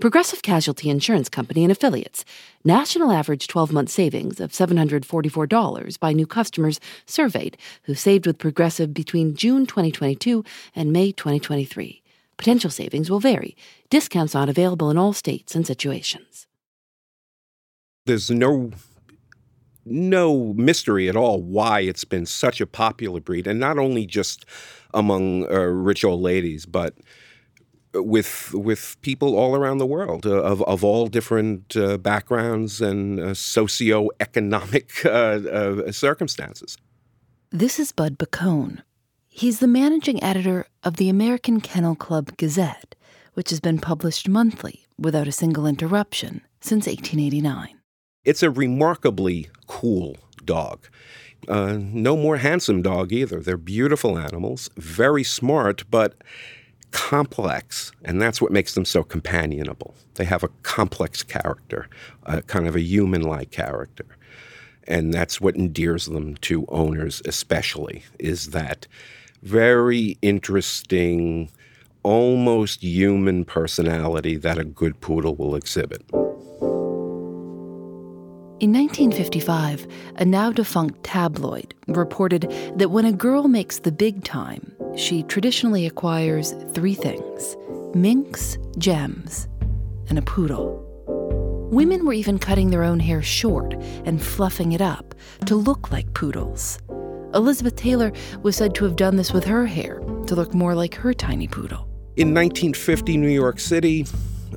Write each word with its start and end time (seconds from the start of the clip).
Progressive 0.00 0.42
Casualty 0.42 0.90
Insurance 0.90 1.28
Company 1.28 1.64
and 1.64 1.72
Affiliates. 1.72 2.24
National 2.62 3.10
average 3.10 3.48
12 3.48 3.72
month 3.72 3.90
savings 3.90 4.38
of 4.38 4.52
$744 4.52 5.98
by 5.98 6.12
new 6.12 6.24
customers 6.24 6.78
surveyed 7.04 7.56
who 7.82 7.96
saved 7.96 8.24
with 8.24 8.38
Progressive 8.38 8.94
between 8.94 9.34
June 9.34 9.66
2022 9.66 10.44
and 10.76 10.92
May 10.92 11.10
2023. 11.10 12.00
Potential 12.36 12.70
savings 12.70 13.10
will 13.10 13.18
vary. 13.18 13.56
Discounts 13.90 14.34
not 14.34 14.48
available 14.48 14.88
in 14.88 14.96
all 14.96 15.12
states 15.12 15.56
and 15.56 15.66
situations. 15.66 16.46
There's 18.06 18.30
no 18.30 18.70
no 19.84 20.52
mystery 20.52 21.08
at 21.08 21.16
all 21.16 21.42
why 21.42 21.80
it's 21.80 22.04
been 22.04 22.26
such 22.26 22.60
a 22.60 22.68
popular 22.68 23.20
breed, 23.20 23.48
and 23.48 23.58
not 23.58 23.78
only 23.78 24.06
just 24.06 24.44
among 24.94 25.50
uh, 25.50 25.58
rich 25.58 26.04
old 26.04 26.20
ladies, 26.20 26.66
but 26.66 26.94
with 27.94 28.52
with 28.54 28.96
people 29.02 29.36
all 29.36 29.54
around 29.54 29.78
the 29.78 29.86
world 29.86 30.26
uh, 30.26 30.42
of 30.42 30.62
of 30.62 30.84
all 30.84 31.06
different 31.06 31.76
uh, 31.76 31.96
backgrounds 31.98 32.80
and 32.80 33.20
uh, 33.20 33.26
socioeconomic 33.28 35.04
uh, 35.06 35.88
uh, 35.88 35.92
circumstances. 35.92 36.76
This 37.50 37.78
is 37.78 37.92
Bud 37.92 38.18
Boccone. 38.18 38.82
He's 39.28 39.60
the 39.60 39.68
managing 39.68 40.22
editor 40.22 40.66
of 40.82 40.96
the 40.96 41.08
American 41.08 41.60
Kennel 41.60 41.94
Club 41.94 42.36
Gazette, 42.36 42.94
which 43.34 43.50
has 43.50 43.60
been 43.60 43.78
published 43.78 44.28
monthly 44.28 44.84
without 44.98 45.28
a 45.28 45.32
single 45.32 45.66
interruption 45.66 46.42
since 46.60 46.86
1889. 46.86 47.78
It's 48.24 48.42
a 48.42 48.50
remarkably 48.50 49.48
cool 49.66 50.16
dog. 50.44 50.88
Uh, 51.46 51.78
no 51.80 52.16
more 52.16 52.38
handsome 52.38 52.82
dog 52.82 53.12
either. 53.12 53.40
They're 53.40 53.56
beautiful 53.56 54.18
animals, 54.18 54.68
very 54.76 55.22
smart, 55.22 55.84
but 55.90 56.14
complex, 56.90 57.92
and 58.04 58.20
that's 58.20 58.40
what 58.40 58.52
makes 58.52 58.74
them 58.74 58.84
so 58.84 59.02
companionable. 59.02 59.94
They 60.14 60.24
have 60.24 60.42
a 60.42 60.48
complex 60.62 61.22
character, 61.22 61.88
a 62.24 62.42
kind 62.42 62.66
of 62.66 62.76
a 62.76 62.80
human 62.80 63.22
like 63.22 63.50
character. 63.50 64.06
And 64.86 65.12
that's 65.12 65.40
what 65.40 65.54
endears 65.54 66.06
them 66.06 66.36
to 66.36 66.64
owners, 66.68 67.20
especially, 67.26 68.04
is 68.18 68.50
that 68.50 68.86
very 69.42 70.16
interesting, 70.22 71.50
almost 72.02 72.82
human 72.82 73.44
personality 73.44 74.36
that 74.36 74.58
a 74.58 74.64
good 74.64 75.00
poodle 75.00 75.36
will 75.36 75.54
exhibit. 75.54 76.02
In 78.60 78.72
1955, 78.72 79.86
a 80.16 80.24
now 80.24 80.50
defunct 80.50 81.04
tabloid 81.04 81.74
reported 81.86 82.52
that 82.76 82.90
when 82.90 83.04
a 83.04 83.12
girl 83.12 83.46
makes 83.46 83.78
the 83.78 83.92
big 83.92 84.24
time, 84.24 84.74
she 84.96 85.22
traditionally 85.24 85.86
acquires 85.86 86.54
three 86.72 86.94
things 86.94 87.56
minks, 87.94 88.58
gems, 88.76 89.48
and 90.08 90.18
a 90.18 90.22
poodle. 90.22 90.84
Women 91.70 92.04
were 92.06 92.12
even 92.12 92.38
cutting 92.38 92.70
their 92.70 92.84
own 92.84 93.00
hair 93.00 93.22
short 93.22 93.74
and 94.04 94.22
fluffing 94.22 94.72
it 94.72 94.80
up 94.80 95.14
to 95.46 95.54
look 95.54 95.90
like 95.90 96.12
poodles. 96.14 96.78
Elizabeth 97.34 97.76
Taylor 97.76 98.12
was 98.42 98.56
said 98.56 98.74
to 98.76 98.84
have 98.84 98.96
done 98.96 99.16
this 99.16 99.32
with 99.32 99.44
her 99.44 99.66
hair 99.66 100.00
to 100.26 100.34
look 100.34 100.54
more 100.54 100.74
like 100.74 100.94
her 100.94 101.12
tiny 101.12 101.46
poodle. 101.46 101.88
In 102.16 102.34
1950 102.34 103.16
New 103.16 103.28
York 103.28 103.60
City, 103.60 104.06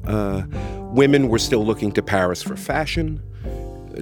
uh, 0.06 0.44
women 0.92 1.28
were 1.28 1.40
still 1.40 1.66
looking 1.66 1.92
to 1.94 2.02
Paris 2.02 2.42
for 2.42 2.56
fashion 2.56 3.22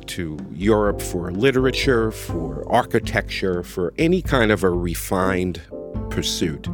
to 0.05 0.37
Europe 0.53 1.01
for 1.01 1.31
literature, 1.31 2.11
for 2.11 2.63
architecture, 2.71 3.63
for 3.63 3.93
any 3.97 4.21
kind 4.21 4.51
of 4.51 4.63
a 4.63 4.69
refined 4.69 5.61
pursuit. 6.09 6.67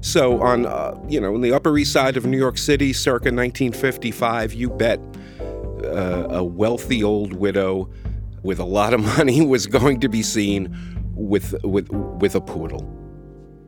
So, 0.00 0.40
on 0.40 0.66
uh, 0.66 0.98
you 1.08 1.20
know, 1.20 1.34
in 1.34 1.40
the 1.40 1.52
Upper 1.52 1.76
East 1.76 1.92
Side 1.92 2.16
of 2.16 2.24
New 2.24 2.38
York 2.38 2.56
City, 2.56 2.92
circa 2.92 3.30
1955, 3.32 4.54
you 4.54 4.70
bet 4.70 5.00
uh, 5.84 6.28
a 6.30 6.44
wealthy 6.44 7.02
old 7.02 7.32
widow 7.32 7.90
with 8.42 8.58
a 8.58 8.64
lot 8.64 8.94
of 8.94 9.00
money 9.18 9.44
was 9.44 9.66
going 9.66 10.00
to 10.00 10.08
be 10.08 10.22
seen 10.22 10.76
with 11.14 11.54
with 11.64 11.90
with 11.90 12.34
a 12.34 12.40
poodle. 12.40 12.94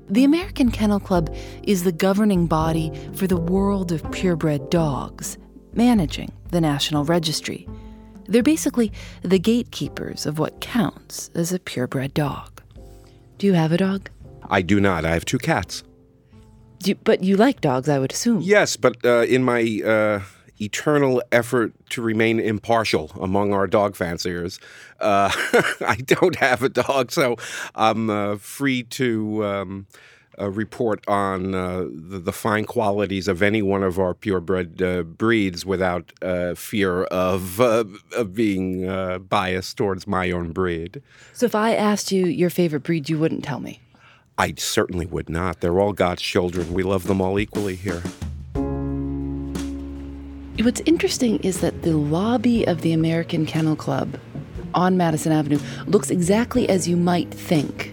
The 0.08 0.24
American 0.24 0.70
Kennel 0.70 0.98
Club 0.98 1.34
is 1.62 1.84
the 1.84 1.92
governing 1.92 2.46
body 2.46 2.92
for 3.14 3.26
the 3.26 3.36
world 3.36 3.92
of 3.92 4.08
purebred 4.10 4.70
dogs, 4.70 5.38
managing 5.72 6.32
the 6.50 6.60
National 6.60 7.04
Registry. 7.04 7.68
They're 8.26 8.42
basically 8.42 8.92
the 9.22 9.38
gatekeepers 9.38 10.26
of 10.26 10.38
what 10.38 10.60
counts 10.60 11.30
as 11.34 11.52
a 11.52 11.60
purebred 11.60 12.14
dog. 12.14 12.60
Do 13.38 13.46
you 13.46 13.52
have 13.54 13.72
a 13.72 13.76
dog? 13.76 14.10
I 14.50 14.62
do 14.62 14.80
not. 14.80 15.04
I 15.04 15.12
have 15.12 15.24
two 15.24 15.38
cats. 15.38 15.84
You, 16.84 16.96
but 16.96 17.22
you 17.22 17.36
like 17.36 17.60
dogs, 17.60 17.88
I 17.88 17.98
would 17.98 18.12
assume. 18.12 18.40
Yes, 18.42 18.76
but 18.76 18.96
uh, 19.04 19.22
in 19.22 19.44
my 19.44 19.80
uh, 19.84 20.20
eternal 20.60 21.22
effort 21.30 21.72
to 21.90 22.02
remain 22.02 22.40
impartial 22.40 23.10
among 23.20 23.52
our 23.52 23.66
dog 23.66 23.96
fanciers, 23.96 24.58
uh, 25.00 25.30
I 25.80 25.96
don't 26.04 26.36
have 26.36 26.62
a 26.62 26.68
dog, 26.68 27.12
so 27.12 27.36
I'm 27.74 28.10
uh, 28.10 28.36
free 28.36 28.82
to. 28.84 29.44
Um, 29.44 29.86
a 30.38 30.48
report 30.48 31.06
on 31.06 31.54
uh, 31.54 31.84
the, 31.92 32.18
the, 32.18 32.32
fine 32.32 32.64
qualities 32.64 33.28
of 33.28 33.42
any 33.42 33.60
one 33.60 33.82
of 33.82 33.98
our 33.98 34.14
purebred 34.14 34.80
uh, 34.80 35.02
breeds 35.02 35.66
without 35.66 36.12
uh, 36.22 36.54
fear 36.54 37.02
of, 37.04 37.60
uh, 37.60 37.84
of 38.16 38.32
being 38.32 38.88
uh, 38.88 39.18
biased 39.18 39.76
towards 39.76 40.06
my 40.06 40.30
own 40.30 40.52
breed. 40.52 41.02
So, 41.34 41.44
if 41.44 41.54
I 41.54 41.74
asked 41.74 42.10
you 42.10 42.24
your 42.24 42.48
favorite 42.48 42.84
breed, 42.84 43.10
you 43.10 43.18
wouldn't 43.18 43.44
tell 43.44 43.60
me? 43.60 43.80
I 44.40 44.54
certainly 44.56 45.04
would 45.04 45.28
not. 45.28 45.60
They're 45.60 45.78
all 45.78 45.92
God's 45.92 46.22
children. 46.22 46.72
We 46.72 46.82
love 46.82 47.06
them 47.06 47.20
all 47.20 47.38
equally 47.38 47.76
here. 47.76 48.02
What's 50.64 50.80
interesting 50.86 51.40
is 51.40 51.60
that 51.60 51.82
the 51.82 51.94
lobby 51.94 52.64
of 52.64 52.80
the 52.80 52.94
American 52.94 53.44
Kennel 53.44 53.76
Club 53.76 54.18
on 54.72 54.96
Madison 54.96 55.30
Avenue 55.32 55.58
looks 55.84 56.08
exactly 56.08 56.70
as 56.70 56.88
you 56.88 56.96
might 56.96 57.30
think 57.30 57.92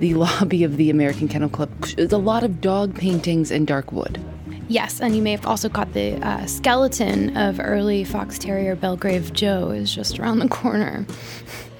the 0.00 0.14
lobby 0.24 0.64
of 0.64 0.78
the 0.78 0.90
American 0.90 1.28
Kennel 1.28 1.48
Club. 1.48 1.70
There's 1.96 2.10
a 2.10 2.18
lot 2.18 2.42
of 2.42 2.60
dog 2.60 2.96
paintings 2.96 3.52
and 3.52 3.64
dark 3.64 3.92
wood. 3.92 4.20
Yes, 4.66 5.00
and 5.00 5.14
you 5.14 5.22
may 5.22 5.30
have 5.30 5.46
also 5.46 5.68
caught 5.68 5.92
the 5.92 6.16
uh, 6.26 6.44
skeleton 6.46 7.36
of 7.36 7.60
early 7.60 8.02
fox 8.02 8.36
terrier 8.36 8.74
Belgrave 8.74 9.32
Joe 9.32 9.70
is 9.70 9.94
just 9.94 10.18
around 10.18 10.40
the 10.40 10.48
corner. 10.48 11.06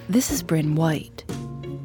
This 0.08 0.30
is 0.30 0.40
Bryn 0.40 0.76
White. 0.76 1.24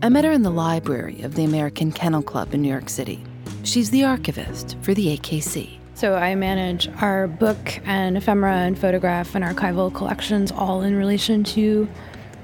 I 0.02 0.08
met 0.08 0.24
her 0.24 0.32
in 0.32 0.44
the 0.44 0.50
library 0.50 1.22
of 1.24 1.36
the 1.36 1.44
American 1.44 1.92
Kennel 1.92 2.22
Club 2.22 2.54
in 2.54 2.62
New 2.62 2.70
York 2.70 2.88
City. 2.88 3.22
She's 3.64 3.90
the 3.90 4.06
archivist 4.06 4.78
for 4.82 4.94
the 4.94 5.18
AKC. 5.18 5.78
So 5.94 6.16
I 6.16 6.36
manage 6.36 6.88
our 7.02 7.28
book 7.28 7.82
and 7.84 8.16
ephemera 8.16 8.56
and 8.60 8.80
photograph 8.80 9.36
and 9.36 9.44
archival 9.44 9.94
collections 9.94 10.54
all 10.54 10.84
in 10.84 10.96
relation 10.96 11.44
to 11.44 11.90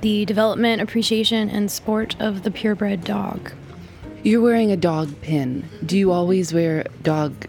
the 0.01 0.25
development, 0.25 0.81
appreciation, 0.81 1.49
and 1.49 1.71
sport 1.71 2.17
of 2.19 2.43
the 2.43 2.51
purebred 2.51 3.05
dog. 3.05 3.53
You're 4.21 4.41
wearing 4.41 4.73
a 4.73 4.77
dog 4.77 5.21
pin. 5.21 5.63
Do 5.85 5.97
you 5.97 6.11
always 6.11 6.53
wear 6.53 6.83
dog 7.03 7.47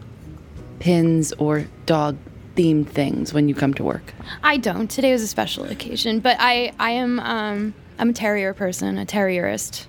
pins 0.78 1.32
or 1.32 1.66
dog 1.84 2.16
themed 2.54 2.86
things 2.86 3.34
when 3.34 3.48
you 3.48 3.56
come 3.56 3.74
to 3.74 3.82
work? 3.82 4.14
I 4.44 4.56
don't. 4.56 4.88
Today 4.88 5.10
was 5.10 5.22
a 5.22 5.28
special 5.28 5.64
occasion, 5.64 6.20
but 6.20 6.36
I 6.38 6.72
I 6.78 6.90
am 6.90 7.18
um 7.18 7.74
I'm 7.98 8.10
a 8.10 8.12
terrier 8.12 8.54
person, 8.54 8.98
a 8.98 9.04
terrierist. 9.06 9.86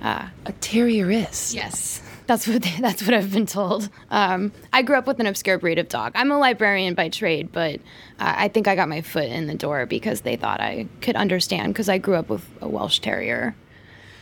Uh, 0.00 0.28
a 0.46 0.52
terrierist. 0.52 1.54
Yes. 1.54 2.02
That's 2.26 2.46
what 2.46 2.62
they, 2.62 2.76
that's 2.80 3.02
what 3.02 3.12
I've 3.12 3.32
been 3.32 3.46
told. 3.46 3.88
Um, 4.10 4.52
I 4.72 4.82
grew 4.82 4.96
up 4.96 5.06
with 5.06 5.18
an 5.20 5.26
obscure 5.26 5.58
breed 5.58 5.78
of 5.78 5.88
dog. 5.88 6.12
I'm 6.14 6.30
a 6.30 6.38
librarian 6.38 6.94
by 6.94 7.08
trade, 7.08 7.50
but 7.52 7.80
uh, 8.20 8.34
I 8.36 8.48
think 8.48 8.68
I 8.68 8.76
got 8.76 8.88
my 8.88 9.02
foot 9.02 9.24
in 9.24 9.46
the 9.46 9.54
door 9.54 9.84
because 9.86 10.20
they 10.20 10.36
thought 10.36 10.60
I 10.60 10.86
could 11.00 11.16
understand 11.16 11.74
because 11.74 11.88
I 11.88 11.98
grew 11.98 12.14
up 12.14 12.28
with 12.28 12.46
a 12.60 12.68
Welsh 12.68 13.00
Terrier. 13.00 13.56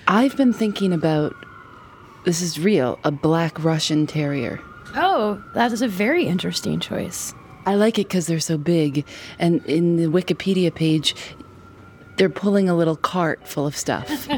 I've 0.06 0.36
been 0.38 0.54
thinking 0.54 0.94
about 0.94 1.34
this 2.25 2.40
is 2.40 2.58
real 2.58 2.98
a 3.04 3.10
black 3.10 3.62
Russian 3.62 4.06
Terrier. 4.06 4.58
Oh, 4.94 5.42
that 5.54 5.70
is 5.72 5.82
a 5.82 5.88
very 5.88 6.25
interesting 6.25 6.80
choice. 6.80 7.34
I 7.66 7.75
like 7.75 7.98
it 7.98 8.08
because 8.08 8.26
they're 8.26 8.40
so 8.40 8.56
big, 8.56 9.04
and 9.38 9.62
in 9.66 9.96
the 9.96 10.06
Wikipedia 10.06 10.75
page, 10.75 11.14
they're 12.18 12.28
pulling 12.28 12.68
a 12.68 12.74
little 12.74 12.96
cart 12.96 13.46
full 13.46 13.66
of 13.66 13.76
stuff. 13.76 14.08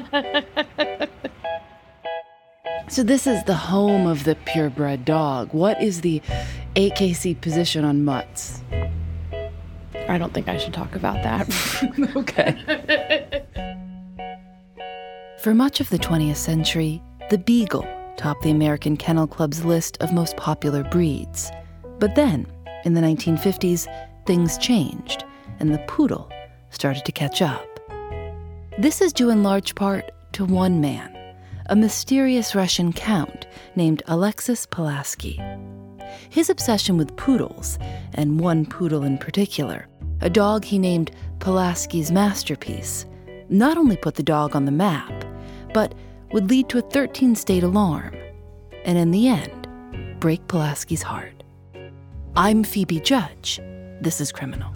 so, 2.88 3.02
this 3.02 3.26
is 3.26 3.42
the 3.44 3.54
home 3.54 4.06
of 4.06 4.24
the 4.24 4.36
purebred 4.44 5.04
dog. 5.04 5.52
What 5.52 5.82
is 5.82 6.02
the 6.02 6.20
AKC 6.76 7.40
position 7.40 7.84
on 7.84 8.04
mutts? 8.04 8.60
I 10.08 10.18
don't 10.18 10.34
think 10.34 10.48
I 10.48 10.58
should 10.58 10.74
talk 10.74 10.94
about 10.94 11.22
that. 11.22 11.48
okay. 12.16 13.44
For 15.38 15.54
much 15.54 15.80
of 15.80 15.88
the 15.88 15.98
20th 15.98 16.36
century, 16.36 17.02
the 17.30 17.38
beagle 17.38 17.88
topped 18.16 18.42
the 18.42 18.50
American 18.50 18.96
Kennel 18.96 19.26
Club's 19.26 19.64
list 19.64 19.96
of 20.02 20.12
most 20.12 20.36
popular 20.36 20.84
breeds. 20.84 21.50
But 21.98 22.14
then, 22.14 22.46
in 22.84 22.92
the 22.92 23.00
1950s, 23.00 23.86
things 24.26 24.58
changed, 24.58 25.24
and 25.60 25.72
the 25.72 25.78
poodle 25.86 26.30
started 26.70 27.04
to 27.04 27.12
catch 27.12 27.40
up. 27.40 27.69
This 28.80 29.02
is 29.02 29.12
due 29.12 29.28
in 29.28 29.42
large 29.42 29.74
part 29.74 30.10
to 30.32 30.46
one 30.46 30.80
man, 30.80 31.14
a 31.66 31.76
mysterious 31.76 32.54
Russian 32.54 32.94
count 32.94 33.46
named 33.76 34.02
Alexis 34.06 34.64
Pulaski. 34.64 35.38
His 36.30 36.48
obsession 36.48 36.96
with 36.96 37.14
poodles, 37.18 37.78
and 38.14 38.40
one 38.40 38.64
poodle 38.64 39.04
in 39.04 39.18
particular, 39.18 39.86
a 40.22 40.30
dog 40.30 40.64
he 40.64 40.78
named 40.78 41.10
Pulaski's 41.40 42.10
masterpiece, 42.10 43.04
not 43.50 43.76
only 43.76 43.98
put 43.98 44.14
the 44.14 44.22
dog 44.22 44.56
on 44.56 44.64
the 44.64 44.72
map, 44.72 45.26
but 45.74 45.94
would 46.32 46.48
lead 46.48 46.70
to 46.70 46.78
a 46.78 46.90
13 46.90 47.34
state 47.34 47.62
alarm, 47.62 48.16
and 48.86 48.96
in 48.96 49.10
the 49.10 49.28
end, 49.28 49.68
break 50.20 50.48
Pulaski's 50.48 51.02
heart. 51.02 51.42
I'm 52.34 52.64
Phoebe 52.64 53.00
Judge. 53.00 53.60
This 54.00 54.22
is 54.22 54.32
Criminal. 54.32 54.72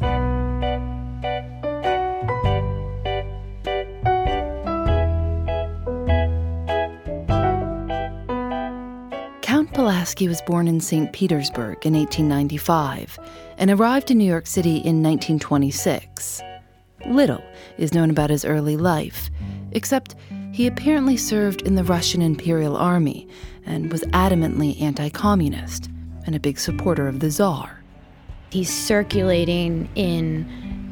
Pulaski 10.05 10.29
was 10.29 10.43
born 10.43 10.69
in 10.69 10.81
St. 10.81 11.11
Petersburg 11.15 11.87
in 11.87 11.95
1895 11.95 13.19
and 13.57 13.71
arrived 13.71 14.11
in 14.11 14.19
New 14.19 14.27
York 14.27 14.47
City 14.47 14.77
in 14.77 15.03
1926. 15.03 16.43
Little 17.07 17.43
is 17.79 17.95
known 17.95 18.11
about 18.11 18.29
his 18.29 18.45
early 18.45 18.77
life, 18.77 19.31
except 19.73 20.15
he 20.53 20.67
apparently 20.67 21.17
served 21.17 21.63
in 21.63 21.75
the 21.75 21.85
Russian 21.85 22.21
Imperial 22.21 22.77
Army 22.77 23.27
and 23.65 23.91
was 23.91 24.03
adamantly 24.13 24.79
anti 24.79 25.09
communist 25.09 25.89
and 26.27 26.37
a 26.37 26.41
big 26.41 26.59
supporter 26.59 27.09
of 27.09 27.21
the 27.21 27.31
Tsar. 27.31 27.83
He's 28.51 28.71
circulating 28.71 29.89
in 29.95 30.45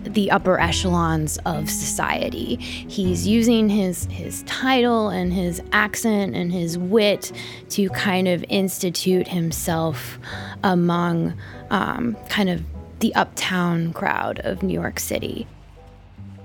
the 0.04 0.31
upper 0.31 0.58
echelons 0.58 1.38
of 1.46 1.69
society. 1.69 2.56
He's 2.56 3.26
using 3.26 3.69
his 3.69 4.04
his 4.06 4.43
title 4.44 5.08
and 5.08 5.32
his 5.32 5.62
accent 5.72 6.34
and 6.34 6.52
his 6.52 6.78
wit 6.78 7.32
to 7.70 7.88
kind 7.90 8.28
of 8.28 8.44
institute 8.49 9.28
himself 9.28 10.19
among 10.62 11.34
um, 11.70 12.16
kind 12.28 12.50
of 12.50 12.62
the 13.00 13.14
uptown 13.14 13.93
crowd 13.93 14.40
of 14.40 14.62
New 14.62 14.75
York 14.75 15.00
City. 15.00 15.46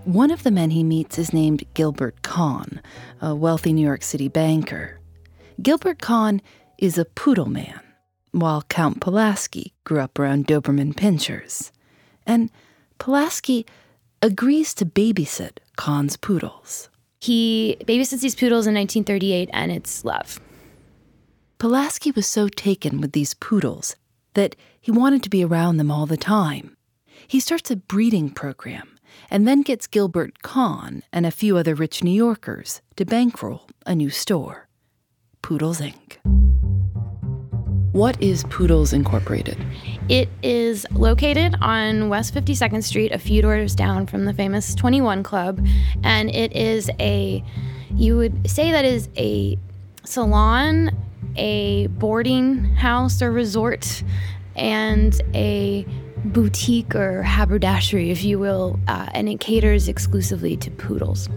One 0.05 0.31
of 0.31 0.43
the 0.43 0.51
men 0.51 0.69
he 0.69 0.83
meets 0.83 1.19
is 1.19 1.33
named 1.33 1.65
Gilbert 1.73 2.21
Kahn, 2.21 2.81
a 3.21 3.35
wealthy 3.35 3.73
New 3.73 3.85
York 3.85 4.03
City 4.03 4.29
banker. 4.29 4.99
Gilbert 5.61 5.99
Kahn 5.99 6.41
is 6.77 6.97
a 6.97 7.05
poodle 7.05 7.49
man, 7.49 7.81
while 8.31 8.61
Count 8.69 9.01
Pulaski 9.01 9.73
grew 9.83 9.99
up 9.99 10.17
around 10.17 10.47
Doberman 10.47 10.93
pinschers. 10.93 11.71
And 12.25 12.49
Pulaski 12.97 13.65
agrees 14.21 14.73
to 14.75 14.85
babysit 14.85 15.57
Kahn's 15.75 16.17
poodles. 16.17 16.89
He 17.19 17.77
babysits 17.81 18.21
these 18.21 18.35
poodles 18.35 18.67
in 18.67 18.75
1938, 18.75 19.49
and 19.53 19.71
it's 19.71 20.05
love. 20.05 20.39
Pulaski 21.57 22.11
was 22.11 22.27
so 22.27 22.47
taken 22.47 23.01
with 23.01 23.13
these 23.13 23.33
poodles 23.33 23.95
that 24.35 24.55
he 24.79 24.91
wanted 24.91 25.23
to 25.23 25.29
be 25.29 25.43
around 25.43 25.77
them 25.77 25.89
all 25.89 26.05
the 26.05 26.17
time. 26.17 26.77
He 27.27 27.39
starts 27.39 27.71
a 27.71 27.75
breeding 27.75 28.29
program 28.29 28.97
and 29.31 29.47
then 29.47 29.63
gets 29.63 29.87
Gilbert 29.87 30.43
Kahn 30.43 31.03
and 31.11 31.25
a 31.25 31.31
few 31.31 31.57
other 31.57 31.73
rich 31.73 32.03
New 32.03 32.11
Yorkers 32.11 32.81
to 32.95 33.05
bankroll 33.05 33.67
a 33.85 33.95
new 33.95 34.11
store 34.11 34.67
Poodles 35.41 35.81
Inc. 35.81 36.46
What 37.97 38.21
is 38.21 38.43
Poodles 38.43 38.93
Incorporated? 38.93 39.57
It 40.07 40.29
is 40.43 40.85
located 40.91 41.55
on 41.61 42.09
West 42.09 42.31
52nd 42.31 42.83
Street, 42.83 43.11
a 43.11 43.17
few 43.17 43.41
doors 43.41 43.73
down 43.73 44.05
from 44.05 44.25
the 44.25 44.33
famous 44.33 44.75
21 44.75 45.23
Club, 45.23 45.65
and 46.03 46.29
it 46.29 46.55
is 46.55 46.91
a, 46.99 47.43
you 47.95 48.15
would 48.15 48.47
say 48.47 48.71
that 48.71 48.85
is 48.85 49.09
a 49.17 49.57
salon, 50.05 50.91
a 51.37 51.87
boarding 51.87 52.65
house 52.75 53.19
or 53.19 53.31
resort, 53.31 54.03
and 54.55 55.19
a 55.33 55.83
boutique 56.23 56.93
or 56.93 57.23
haberdashery, 57.23 58.11
if 58.11 58.23
you 58.23 58.37
will, 58.37 58.79
uh, 58.87 59.09
and 59.15 59.27
it 59.27 59.39
caters 59.39 59.87
exclusively 59.87 60.55
to 60.55 60.69
poodles. 60.69 61.29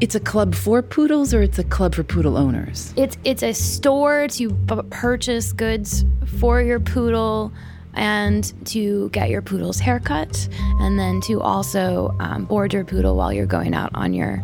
It's 0.00 0.14
a 0.14 0.20
club 0.20 0.54
for 0.54 0.82
poodles, 0.82 1.32
or 1.32 1.42
it's 1.42 1.58
a 1.58 1.64
club 1.64 1.94
for 1.94 2.02
poodle 2.02 2.36
owners. 2.36 2.92
It's 2.96 3.16
it's 3.24 3.42
a 3.42 3.52
store 3.52 4.26
to 4.28 4.50
b- 4.50 4.80
purchase 4.90 5.52
goods 5.52 6.04
for 6.38 6.60
your 6.60 6.80
poodle 6.80 7.52
and 7.94 8.52
to 8.66 9.10
get 9.10 9.28
your 9.28 9.42
poodle's 9.42 9.78
haircut, 9.78 10.48
and 10.80 10.98
then 10.98 11.20
to 11.22 11.40
also 11.40 12.16
um, 12.20 12.46
board 12.46 12.72
your 12.72 12.84
poodle 12.84 13.16
while 13.16 13.32
you're 13.32 13.46
going 13.46 13.74
out 13.74 13.90
on 13.94 14.12
your 14.14 14.42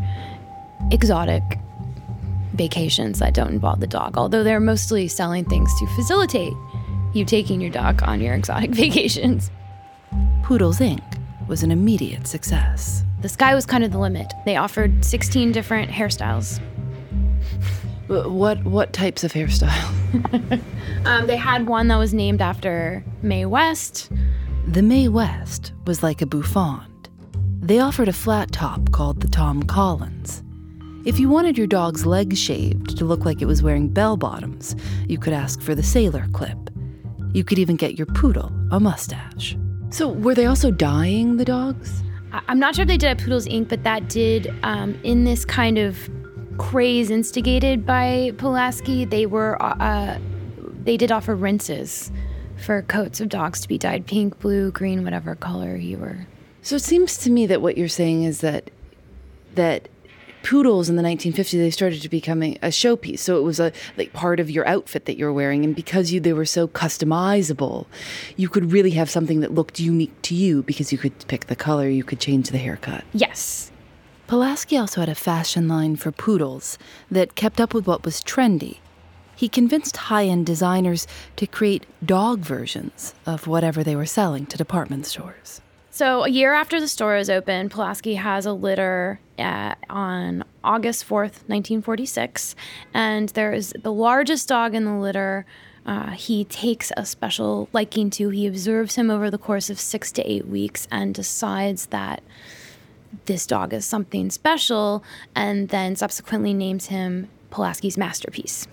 exotic 0.93 1.43
vacations 2.55 3.19
that 3.19 3.35
don't 3.35 3.53
involve 3.53 3.81
the 3.81 3.87
dog. 3.87 4.17
Although 4.19 4.45
they're 4.45 4.61
mostly 4.61 5.09
selling 5.09 5.45
things 5.45 5.73
to 5.79 5.87
facilitate 5.97 6.53
you 7.15 7.25
taking 7.25 7.61
your 7.61 7.71
dog 7.71 8.03
on 8.03 8.21
your 8.21 8.35
exotic 8.35 8.71
vacations. 8.75 9.51
Poodles 10.43 10.79
Inc. 10.79 11.03
was 11.49 11.63
an 11.63 11.71
immediate 11.71 12.27
success. 12.27 13.05
The 13.21 13.29
sky 13.29 13.55
was 13.55 13.67
kind 13.67 13.83
of 13.83 13.91
the 13.91 13.99
limit. 13.99 14.33
They 14.45 14.57
offered 14.57 15.05
16 15.05 15.53
different 15.53 15.91
hairstyles. 15.91 16.61
What 18.09 18.65
what 18.65 18.95
types 18.95 19.23
of 19.23 19.35
hairstyle? 19.35 20.63
um, 21.05 21.27
they 21.27 21.37
had 21.37 21.67
one 21.67 21.89
that 21.89 21.99
was 21.99 22.15
named 22.15 22.41
after 22.41 23.05
Mae 23.21 23.45
West. 23.45 24.11
The 24.67 24.81
Mae 24.81 25.09
West 25.09 25.75
was 25.87 26.03
like 26.03 26.23
a 26.23 26.27
bouffant. 26.27 27.11
They 27.61 27.81
offered 27.81 28.09
a 28.09 28.15
flat 28.15 28.51
top 28.51 28.93
called 28.93 29.21
the 29.21 29.29
Tom 29.29 29.63
Collins. 29.63 30.43
If 31.05 31.21
you 31.21 31.29
wanted 31.29 31.59
your 31.59 31.67
dog's 31.67 32.07
legs 32.07 32.39
shaved 32.39 32.97
to 32.97 33.05
look 33.05 33.27
like 33.27 33.43
it 33.43 33.47
was 33.47 33.63
wearing 33.63 33.89
bell 33.89 34.17
bottoms, 34.17 34.75
you 35.07 35.19
could 35.19 35.35
ask 35.35 35.61
for 35.61 35.75
the 35.75 35.83
sailor 35.83 36.27
clip. 36.33 36.71
You 37.35 37.45
could 37.45 37.59
even 37.59 37.77
get 37.77 37.99
your 37.99 38.07
poodle 38.07 38.51
a 38.71 38.81
mustache. 38.81 39.55
So, 39.91 40.09
were 40.09 40.35
they 40.35 40.47
also 40.47 40.71
dyeing 40.71 41.37
the 41.37 41.45
dogs? 41.45 42.03
I'm 42.49 42.59
not 42.59 42.75
sure 42.75 42.83
if 42.83 42.89
they 42.89 42.97
did 42.97 43.11
at 43.11 43.19
Poodles 43.19 43.47
Inc., 43.47 43.69
but 43.69 43.83
that 43.85 44.09
did 44.09 44.55
um, 44.63 44.99
in 45.03 45.25
this 45.25 45.45
kind 45.45 45.79
of 45.79 45.97
craze 46.59 47.11
instigated 47.11 47.87
by 47.87 48.33
Pulaski. 48.37 49.05
They 49.05 49.27
were 49.27 49.61
uh, 49.63 50.19
they 50.85 50.97
did 50.97 51.13
offer 51.13 51.35
rinses 51.35 52.11
for 52.57 52.83
coats 52.83 53.21
of 53.21 53.29
dogs 53.29 53.61
to 53.61 53.69
be 53.69 53.79
dyed 53.79 54.07
pink, 54.07 54.39
blue, 54.41 54.71
green, 54.73 55.05
whatever 55.05 55.35
color 55.35 55.77
you 55.77 55.99
were. 55.99 56.27
So 56.63 56.77
it 56.77 56.83
seems 56.83 57.17
to 57.19 57.31
me 57.31 57.47
that 57.47 57.63
what 57.63 57.79
you're 57.79 57.89
saying 57.89 58.25
is 58.25 58.41
that 58.41 58.71
that 59.55 59.89
poodles 60.49 60.89
in 60.89 60.97
the 60.97 61.03
1950s 61.03 61.51
they 61.51 61.71
started 61.71 62.01
to 62.01 62.09
becoming 62.09 62.57
a 62.63 62.69
showpiece 62.69 63.19
so 63.19 63.37
it 63.37 63.43
was 63.43 63.61
a 63.61 63.71
like 63.99 64.15
part 64.15 64.41
of 64.41 64.51
your 64.51 64.67
outfit 64.67 65.05
that 65.05 65.19
you're 65.19 65.31
wearing 65.31 65.63
and 65.63 65.77
because 65.77 66.11
you 66.11 66.21
they 66.21 66.33
were 66.33 66.47
so 66.47 66.67
customizable 66.67 67.85
you 68.37 68.49
could 68.49 68.73
really 68.73 68.93
have 68.93 69.11
something 69.11 69.41
that 69.41 69.53
looked 69.53 69.79
unique 69.79 70.23
to 70.23 70.35
you 70.35 70.63
because 70.63 70.91
you 70.91 70.97
could 70.97 71.13
pick 71.29 71.49
the 71.49 71.55
color 71.55 71.87
you 71.87 72.03
could 72.03 72.19
change 72.19 72.49
the 72.49 72.57
haircut 72.57 73.05
yes 73.13 73.71
Pulaski 74.27 74.79
also 74.79 75.01
had 75.01 75.11
a 75.11 75.15
fashion 75.15 75.69
line 75.69 75.97
for 75.97 76.13
poodles 76.13 76.79
that 77.11 77.35
kept 77.35 77.63
up 77.63 77.73
with 77.73 77.87
what 77.87 78.05
was 78.05 78.23
trendy. 78.23 78.77
He 79.35 79.49
convinced 79.49 79.97
high 79.97 80.27
end 80.27 80.45
designers 80.45 81.07
to 81.37 81.47
create 81.47 81.87
dog 82.05 82.41
versions 82.41 83.15
of 83.25 83.47
whatever 83.47 83.83
they 83.83 83.97
were 83.97 84.05
selling 84.05 84.45
to 84.47 84.59
department 84.59 85.07
stores. 85.07 85.63
So 85.99 86.23
a 86.23 86.29
year 86.29 86.55
after 86.55 86.79
the 86.79 86.87
store 86.87 87.17
is 87.17 87.29
open, 87.29 87.71
Pulaski 87.71 88.15
has 88.15 88.47
a 88.47 88.53
litter 88.53 89.19
uh, 89.37 89.75
on 89.91 90.45
August 90.63 91.05
4th, 91.09 91.43
1946. 91.49 92.55
And 92.95 93.31
there 93.31 93.53
is 93.53 93.75
the 93.83 93.93
largest 93.93 94.47
dog 94.47 94.77
in 94.77 94.85
the 94.85 94.95
litter. 94.95 95.45
Uh, 95.85 96.11
he 96.11 96.45
takes 96.45 96.93
a 96.97 97.05
special 97.05 97.69
liking 97.73 98.11
to. 98.11 98.29
He 98.29 98.47
observes 98.47 98.95
him 98.95 99.11
over 99.11 99.29
the 99.29 99.39
course 99.39 99.71
of 99.71 99.81
six 99.81 100.13
to 100.13 100.23
eight 100.23 100.47
weeks 100.47 100.87
and 100.93 101.17
decides 101.17 101.87
that 101.87 102.23
this 103.25 103.45
dog 103.45 103.75
is 103.75 103.85
something 103.85 104.31
special, 104.31 105.03
and 105.35 105.69
then 105.71 105.97
subsequently 105.97 106.55
names 106.55 106.87
him 106.87 107.27
Pulaski's 107.51 107.99
masterpiece. 107.99 108.69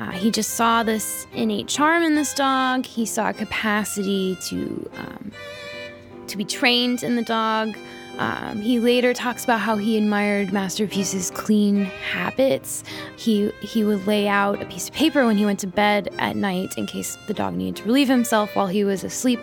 Uh, 0.00 0.10
he 0.10 0.32
just 0.32 0.54
saw 0.54 0.82
this 0.82 1.28
innate 1.34 1.68
charm 1.68 2.02
in 2.02 2.16
this 2.16 2.34
dog. 2.34 2.84
He 2.84 3.06
saw 3.06 3.30
a 3.30 3.32
capacity 3.32 4.36
to 4.46 4.90
um, 4.96 5.32
to 6.28 6.36
be 6.36 6.44
trained 6.44 7.02
in 7.02 7.16
the 7.16 7.22
dog. 7.22 7.76
Um, 8.18 8.60
he 8.60 8.80
later 8.80 9.14
talks 9.14 9.44
about 9.44 9.60
how 9.60 9.76
he 9.76 9.96
admired 9.96 10.52
Masterpiece's 10.52 11.30
clean 11.30 11.84
habits. 11.84 12.82
He 13.16 13.52
he 13.60 13.84
would 13.84 14.06
lay 14.06 14.26
out 14.26 14.60
a 14.60 14.66
piece 14.66 14.88
of 14.88 14.94
paper 14.94 15.24
when 15.24 15.36
he 15.36 15.44
went 15.44 15.60
to 15.60 15.68
bed 15.68 16.08
at 16.18 16.34
night 16.34 16.76
in 16.76 16.86
case 16.86 17.16
the 17.28 17.34
dog 17.34 17.54
needed 17.54 17.76
to 17.76 17.84
relieve 17.84 18.08
himself 18.08 18.56
while 18.56 18.66
he 18.66 18.82
was 18.82 19.04
asleep, 19.04 19.38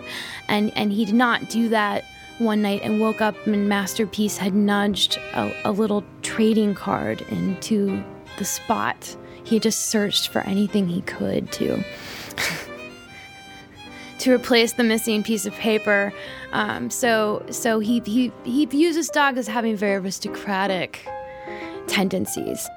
and 0.48 0.76
and 0.76 0.92
he 0.92 1.06
did 1.06 1.14
not 1.14 1.48
do 1.48 1.70
that 1.70 2.04
one 2.38 2.60
night 2.60 2.82
and 2.82 3.00
woke 3.00 3.22
up 3.22 3.46
and 3.46 3.68
Masterpiece 3.68 4.36
had 4.36 4.54
nudged 4.54 5.18
a, 5.32 5.52
a 5.64 5.72
little 5.72 6.04
trading 6.20 6.74
card 6.74 7.22
into 7.30 8.02
the 8.36 8.44
spot. 8.44 9.16
He 9.44 9.58
just 9.58 9.86
searched 9.86 10.28
for 10.28 10.40
anything 10.40 10.88
he 10.88 11.00
could 11.02 11.50
to 11.52 11.82
to 14.26 14.32
replace 14.32 14.72
the 14.72 14.82
missing 14.82 15.22
piece 15.22 15.46
of 15.46 15.54
paper. 15.54 16.12
Um, 16.52 16.90
so 16.90 17.44
so 17.50 17.78
he, 17.78 18.02
he 18.04 18.32
he 18.44 18.66
views 18.66 18.96
his 18.96 19.08
dog 19.08 19.38
as 19.38 19.46
having 19.46 19.76
very 19.76 19.94
aristocratic 19.94 21.06
tendencies. 21.86 22.68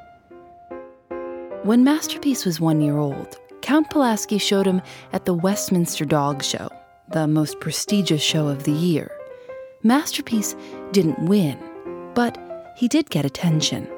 When 1.63 1.83
Masterpiece 1.83 2.45
was 2.45 2.61
one 2.61 2.81
year 2.81 2.97
old, 2.97 3.39
Count 3.61 3.89
Pulaski 3.89 4.37
showed 4.37 4.67
him 4.67 4.81
at 5.11 5.25
the 5.25 5.33
Westminster 5.33 6.05
Dog 6.05 6.43
Show, 6.43 6.69
the 7.11 7.27
most 7.27 7.59
prestigious 7.59 8.21
show 8.21 8.47
of 8.47 8.63
the 8.63 8.71
year. 8.71 9.11
Masterpiece 9.81 10.55
didn't 10.91 11.19
win, 11.25 11.57
but 12.13 12.37
he 12.77 12.87
did 12.87 13.09
get 13.09 13.25
attention. 13.25 13.89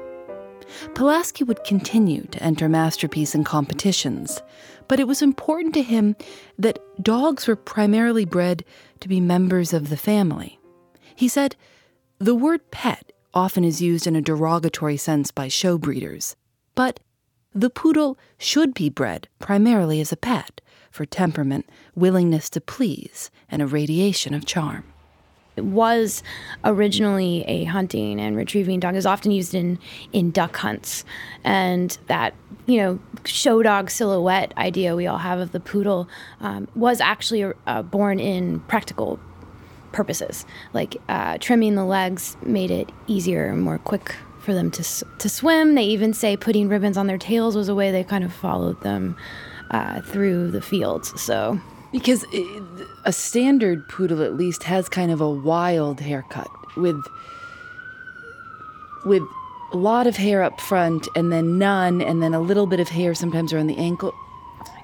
Pulaski 0.94 1.44
would 1.44 1.64
continue 1.64 2.26
to 2.26 2.42
enter 2.42 2.68
Masterpiece 2.68 3.34
in 3.34 3.44
competitions, 3.44 4.42
but 4.88 5.00
it 5.00 5.06
was 5.06 5.22
important 5.22 5.74
to 5.74 5.82
him 5.82 6.16
that 6.58 6.78
dogs 7.02 7.46
were 7.46 7.56
primarily 7.56 8.24
bred 8.24 8.64
to 9.00 9.08
be 9.08 9.20
members 9.20 9.72
of 9.72 9.88
the 9.88 9.96
family. 9.96 10.58
He 11.14 11.28
said, 11.28 11.56
The 12.18 12.34
word 12.34 12.70
pet 12.70 13.12
often 13.34 13.64
is 13.64 13.82
used 13.82 14.06
in 14.06 14.16
a 14.16 14.22
derogatory 14.22 14.96
sense 14.96 15.30
by 15.30 15.48
show 15.48 15.78
breeders, 15.78 16.36
but 16.74 17.00
the 17.54 17.70
poodle 17.70 18.18
should 18.38 18.74
be 18.74 18.88
bred 18.88 19.28
primarily 19.38 20.00
as 20.00 20.12
a 20.12 20.16
pet 20.16 20.60
for 20.90 21.06
temperament, 21.06 21.68
willingness 21.94 22.50
to 22.50 22.60
please, 22.60 23.30
and 23.50 23.62
a 23.62 23.66
radiation 23.66 24.34
of 24.34 24.46
charm. 24.46 24.91
It 25.56 25.64
was 25.64 26.22
originally 26.64 27.44
a 27.46 27.64
hunting 27.64 28.20
and 28.20 28.36
retrieving 28.36 28.80
dog. 28.80 28.94
It 28.94 28.98
was 28.98 29.06
often 29.06 29.32
used 29.32 29.54
in, 29.54 29.78
in 30.12 30.30
duck 30.30 30.56
hunts. 30.56 31.04
And 31.44 31.96
that, 32.06 32.34
you 32.66 32.78
know, 32.78 32.98
show 33.24 33.62
dog 33.62 33.90
silhouette 33.90 34.52
idea 34.56 34.96
we 34.96 35.06
all 35.06 35.18
have 35.18 35.38
of 35.38 35.52
the 35.52 35.60
poodle 35.60 36.08
um, 36.40 36.68
was 36.74 37.00
actually 37.00 37.52
uh, 37.66 37.82
born 37.82 38.18
in 38.18 38.60
practical 38.60 39.20
purposes. 39.92 40.46
Like 40.72 40.96
uh, 41.08 41.38
trimming 41.38 41.74
the 41.74 41.84
legs 41.84 42.36
made 42.42 42.70
it 42.70 42.90
easier 43.06 43.46
and 43.46 43.60
more 43.62 43.78
quick 43.78 44.16
for 44.40 44.54
them 44.54 44.70
to, 44.72 44.82
to 45.18 45.28
swim. 45.28 45.74
They 45.74 45.84
even 45.84 46.14
say 46.14 46.36
putting 46.36 46.68
ribbons 46.68 46.96
on 46.96 47.06
their 47.06 47.18
tails 47.18 47.54
was 47.54 47.68
a 47.68 47.74
way 47.74 47.90
they 47.90 48.04
kind 48.04 48.24
of 48.24 48.32
followed 48.32 48.80
them 48.82 49.16
uh, 49.70 50.00
through 50.00 50.50
the 50.50 50.60
fields. 50.60 51.20
So 51.20 51.60
because 51.92 52.24
a 53.04 53.12
standard 53.12 53.86
poodle 53.88 54.22
at 54.22 54.34
least 54.34 54.64
has 54.64 54.88
kind 54.88 55.12
of 55.12 55.20
a 55.20 55.30
wild 55.30 56.00
haircut 56.00 56.50
with 56.76 57.00
with 59.04 59.22
a 59.72 59.76
lot 59.76 60.06
of 60.06 60.16
hair 60.16 60.42
up 60.42 60.60
front 60.60 61.08
and 61.14 61.32
then 61.32 61.58
none 61.58 62.00
and 62.00 62.22
then 62.22 62.34
a 62.34 62.40
little 62.40 62.66
bit 62.66 62.80
of 62.80 62.88
hair 62.88 63.14
sometimes 63.14 63.52
around 63.52 63.66
the 63.66 63.76
ankle. 63.78 64.12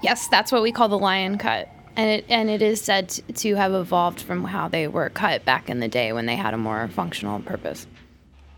Yes, 0.03 0.29
that's 0.29 0.51
what 0.51 0.63
we 0.63 0.73
call 0.73 0.89
the 0.89 0.99
lion 0.99 1.39
cut. 1.39 1.69
And 1.97 2.11
it, 2.11 2.25
and 2.29 2.49
it 2.49 2.63
is 2.63 2.81
said 2.81 3.09
to 3.09 3.55
have 3.57 3.73
evolved 3.73 4.21
from 4.21 4.45
how 4.45 4.69
they 4.69 4.87
were 4.87 5.11
cut 5.11 5.45
back 5.45 5.69
in 5.69 5.81
the 5.81 5.89
day 5.89 6.13
when 6.13 6.27
they 6.27 6.37
had 6.37 6.55
a 6.55 6.59
more 6.59 6.89
functional 6.89 7.41
purpose. 7.41 7.87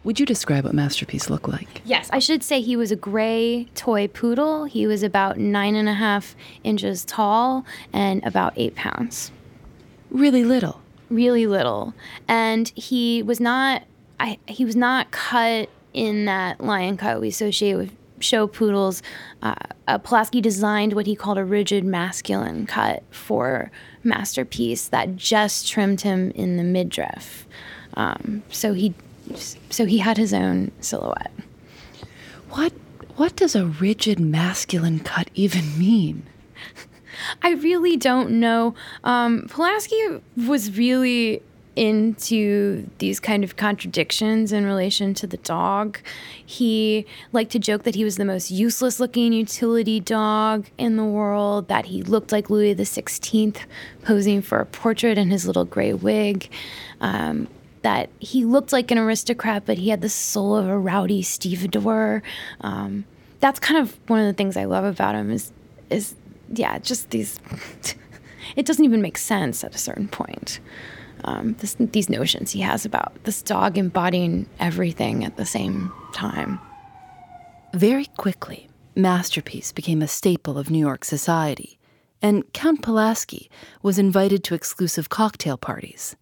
Would 0.02 0.19
you 0.19 0.25
describe 0.25 0.64
what 0.64 0.75
Masterpiece 0.75 1.28
looked 1.28 1.49
like? 1.49 1.83
Yes, 1.85 2.09
I 2.11 2.21
should 2.21 2.42
say 2.42 2.62
he 2.62 2.75
was 2.75 2.90
a 2.90 2.97
gray 2.97 3.69
toy 3.75 4.09
poodle. 4.09 4.64
He 4.64 4.87
was 4.87 5.02
about 5.02 5.37
nine 5.37 5.75
and 5.75 5.88
a 5.88 5.92
half 5.92 6.35
inches 6.64 7.04
tall 7.04 7.66
and 7.92 8.25
about 8.25 8.54
eight 8.57 8.75
pounds. 8.75 9.30
Really 10.11 10.42
little. 10.42 10.80
Really 11.11 11.47
little, 11.47 11.92
and 12.28 12.69
he 12.76 13.23
was 13.23 13.40
not. 13.40 13.83
I, 14.21 14.38
he 14.47 14.64
was 14.64 14.76
not 14.76 15.11
cut 15.11 15.69
in 15.92 16.26
that 16.26 16.61
lion 16.61 16.97
cut 16.97 17.21
we 17.21 17.28
associate 17.28 17.75
with 17.75 17.92
show 18.21 18.47
poodles. 18.47 19.02
Uh, 19.42 19.54
uh, 19.88 19.99
Pulaski 19.99 20.40
designed 20.40 20.92
what 20.92 21.07
he 21.07 21.16
called 21.16 21.38
a 21.38 21.45
rigid 21.45 21.85
masculine 21.85 22.66
cut 22.66 23.02
for 23.11 23.71
Masterpiece 24.04 24.88
that 24.88 25.16
just 25.16 25.69
trimmed 25.69 26.02
him 26.02 26.30
in 26.33 26.57
the 26.57 26.62
midriff. 26.62 27.47
Um, 27.95 28.42
so 28.50 28.73
he 28.73 28.95
so 29.37 29.87
he 29.87 29.99
had 29.99 30.17
his 30.17 30.33
own 30.33 30.73
silhouette. 30.81 31.33
What 32.51 32.73
what 33.17 33.37
does 33.37 33.55
a 33.55 33.67
rigid 33.67 34.19
masculine 34.19 35.01
cut 35.01 35.29
even 35.35 35.79
mean? 35.79 36.27
I 37.43 37.53
really 37.53 37.97
don't 37.97 38.41
know. 38.41 38.75
Um, 39.05 39.47
Pulaski 39.49 40.21
was 40.37 40.77
really 40.77 41.43
into 41.77 42.89
these 42.99 43.21
kind 43.21 43.45
of 43.45 43.57
contradictions 43.57 44.53
in 44.53 44.65
relation 44.65 45.15
to 45.15 45.27
the 45.27 45.37
dog. 45.39 45.99
He 46.45 47.07
liked 47.33 47.53
to 47.53 47.59
joke 47.59 47.85
that 47.85 47.95
he 47.95 48.05
was 48.05 48.17
the 48.17 48.25
most 48.25 48.51
useless 48.51 49.01
looking 49.01 49.33
utility 49.33 50.01
dog 50.01 50.67
in 50.79 50.97
the 50.97 51.05
world, 51.05 51.69
that 51.69 51.87
he 51.87 52.03
looked 52.03 52.33
like 52.33 52.51
Louis 52.51 52.75
XVI 52.75 53.57
posing 54.03 54.43
for 54.43 54.61
a 54.61 54.67
portrait 54.67 55.17
in 55.17 55.31
his 55.31 55.47
little 55.47 55.65
gray 55.65 55.93
wig. 55.93 56.51
Um, 57.01 57.49
that 57.83 58.11
he 58.19 58.45
looked 58.45 58.73
like 58.73 58.91
an 58.91 58.99
aristocrat, 58.99 59.65
but 59.67 59.79
he 59.79 59.89
had 59.89 60.01
the 60.01 60.09
soul 60.09 60.57
of 60.57 60.67
a 60.67 60.79
rowdy 60.79 61.23
stevedore. 61.23 62.23
Um, 62.61 63.05
that's 63.41 63.59
kind 63.59 63.81
of 63.81 63.99
one 64.09 64.21
of 64.21 64.27
the 64.27 64.33
things 64.33 64.57
I 64.57 64.65
love 64.65 64.85
about 64.85 65.15
him 65.15 65.31
is, 65.31 65.53
is 65.89 66.15
yeah, 66.53 66.79
just 66.79 67.11
these. 67.11 67.41
it 68.57 68.67
doesn't 68.67 68.85
even 68.85 69.03
make 69.03 69.19
sense 69.19 69.65
at 69.65 69.75
a 69.75 69.79
certain 69.79 70.09
point. 70.09 70.61
Um, 71.25 71.55
this, 71.59 71.77
these 71.79 72.09
notions 72.09 72.53
he 72.53 72.61
has 72.61 72.85
about 72.85 73.13
this 73.25 73.43
dog 73.43 73.77
embodying 73.77 74.47
everything 74.59 75.25
at 75.25 75.37
the 75.37 75.45
same 75.45 75.93
time. 76.13 76.59
Very 77.75 78.07
quickly, 78.17 78.69
Masterpiece 78.97 79.71
became 79.71 80.03
a 80.03 80.09
staple 80.09 80.59
of 80.59 80.71
New 80.71 80.79
York 80.79 81.05
society, 81.05 81.79
and 82.23 82.51
Count 82.53 82.83
Pulaski 82.83 83.51
was 83.83 83.99
invited 83.99 84.43
to 84.45 84.55
exclusive 84.55 85.09
cocktail 85.09 85.57
parties. 85.57 86.17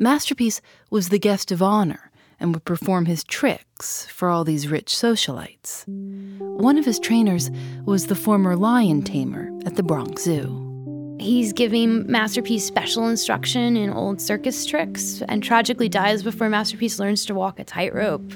Masterpiece 0.00 0.60
was 0.90 1.08
the 1.08 1.18
guest 1.18 1.50
of 1.50 1.60
honor 1.60 2.12
and 2.38 2.54
would 2.54 2.64
perform 2.64 3.06
his 3.06 3.24
tricks 3.24 4.06
for 4.06 4.28
all 4.28 4.44
these 4.44 4.68
rich 4.68 4.94
socialites. 4.94 5.84
One 6.38 6.78
of 6.78 6.84
his 6.84 7.00
trainers 7.00 7.50
was 7.84 8.06
the 8.06 8.14
former 8.14 8.54
lion 8.54 9.02
tamer 9.02 9.50
at 9.66 9.74
the 9.74 9.82
Bronx 9.82 10.22
Zoo. 10.22 11.16
He's 11.18 11.52
giving 11.52 12.08
Masterpiece 12.08 12.64
special 12.64 13.08
instruction 13.08 13.76
in 13.76 13.92
old 13.92 14.20
circus 14.20 14.64
tricks 14.64 15.20
and 15.26 15.42
tragically 15.42 15.88
dies 15.88 16.22
before 16.22 16.48
Masterpiece 16.48 17.00
learns 17.00 17.26
to 17.26 17.34
walk 17.34 17.58
a 17.58 17.64
tightrope. 17.64 18.32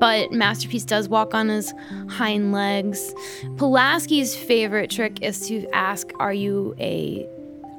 But 0.00 0.32
Masterpiece 0.32 0.84
does 0.84 1.08
walk 1.08 1.32
on 1.32 1.48
his 1.48 1.72
hind 2.08 2.50
legs. 2.50 3.14
Pulaski's 3.56 4.34
favorite 4.34 4.90
trick 4.90 5.22
is 5.22 5.46
to 5.46 5.68
ask, 5.72 6.10
"Are 6.18 6.34
you 6.34 6.74
a 6.80 7.24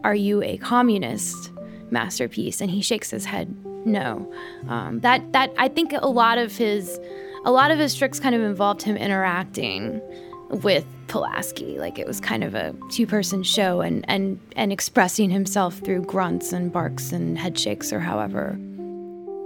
are 0.06 0.16
you 0.16 0.42
a 0.42 0.56
communist?" 0.56 1.52
Masterpiece 1.92 2.62
and 2.62 2.72
he 2.72 2.82
shakes 2.82 3.10
his 3.10 3.26
head 3.26 3.54
no. 3.86 4.30
Um, 4.68 5.00
that 5.00 5.32
that 5.32 5.54
i 5.58 5.68
think 5.68 5.94
a 5.94 6.08
lot 6.08 6.38
of 6.38 6.56
his 6.58 7.00
a 7.46 7.52
lot 7.52 7.72
of 7.72 7.80
his 7.80 7.96
tricks 7.96 8.20
kind 8.20 8.36
of 8.36 8.42
involved 8.42 8.82
him 8.82 8.98
interacting 8.98 10.02
with 10.50 10.86
Pulaski. 11.08 11.78
Like 11.80 12.00
it 12.00 12.08
was 12.08 12.20
kind 12.20 12.44
of 12.44 12.56
a 12.56 12.76
two-person 12.92 13.44
show 13.44 13.82
and 13.82 14.04
and 14.08 14.40
and 14.56 14.72
expressing 14.72 15.30
himself 15.30 15.80
through 15.80 16.04
grunts 16.04 16.54
and 16.54 16.72
barks 16.72 17.12
and 17.12 17.38
head 17.38 17.58
shakes 17.58 17.94
or 17.94 18.00
however. 18.00 18.58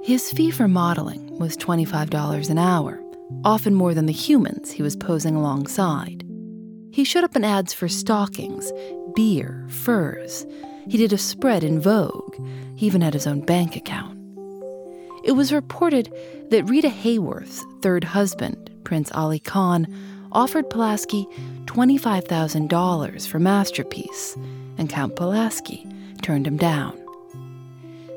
His 0.04 0.32
fee 0.32 0.52
for 0.52 0.68
modeling 0.68 1.38
was 1.40 1.56
$25 1.56 2.50
an 2.50 2.58
hour 2.58 3.00
often 3.44 3.74
more 3.74 3.94
than 3.94 4.06
the 4.06 4.14
humans 4.14 4.72
he 4.72 4.84
was 4.84 4.96
posing 4.96 5.36
alongside. 5.36 6.24
He 6.92 7.04
showed 7.04 7.24
up 7.24 7.36
in 7.36 7.44
ads 7.44 7.74
for 7.74 7.88
stockings 7.88 8.72
beer 9.16 9.66
furs 9.70 10.46
He 10.88 10.98
did 10.98 11.14
a 11.14 11.18
spread 11.18 11.64
in 11.64 11.80
Vogue. 11.80 12.36
He 12.76 12.86
even 12.86 13.02
had 13.02 13.14
his 13.14 13.28
own 13.28 13.42
bank 13.42 13.76
account. 13.76 14.18
It 15.24 15.34
was 15.34 15.54
reported 15.54 16.14
that 16.50 16.66
Rita 16.66 16.90
Hayworth's 16.90 17.64
third 17.82 18.04
husband, 18.04 18.70
Prince 18.84 19.12
Ali 19.14 19.40
Khan, 19.40 19.88
offered 20.32 20.70
Pulaski 20.70 21.26
$25,000 21.66 23.28
for 23.28 23.40
Masterpiece, 23.40 24.36
and 24.78 24.90
Count 24.90 25.16
Pulaski 25.16 25.88
turned 26.22 26.46
him 26.46 26.58
down. 26.58 27.00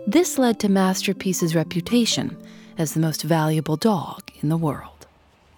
This 0.06 0.38
led 0.38 0.58
to 0.60 0.68
Masterpiece's 0.68 1.54
reputation 1.54 2.36
as 2.78 2.94
the 2.94 3.00
most 3.00 3.22
valuable 3.22 3.76
dog 3.76 4.30
in 4.42 4.48
the 4.48 4.56
world 4.56 4.95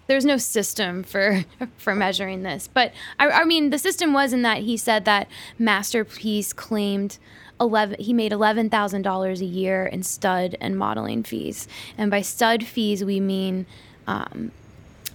there's 0.09 0.25
no 0.25 0.37
system 0.37 1.03
for 1.03 1.45
for 1.77 1.95
measuring 1.95 2.41
this. 2.41 2.67
But 2.67 2.91
I, 3.19 3.29
I, 3.29 3.45
mean, 3.45 3.69
the 3.69 3.77
system 3.77 4.11
was 4.11 4.33
in 4.33 4.41
that 4.41 4.63
he 4.63 4.75
said 4.75 5.05
that 5.05 5.29
Masterpiece 5.57 6.51
claimed 6.51 7.19
eleven. 7.61 7.95
He 7.99 8.11
made 8.11 8.33
eleven 8.33 8.69
thousand 8.69 9.03
dollars 9.03 9.39
a 9.39 9.45
year 9.45 9.85
in 9.85 10.03
stud 10.03 10.57
and 10.59 10.75
modeling 10.75 11.23
fees, 11.23 11.67
and 11.97 12.11
by 12.11 12.21
stud 12.21 12.65
fees 12.65 13.05
we 13.05 13.19
mean 13.19 13.67
um, 14.07 14.51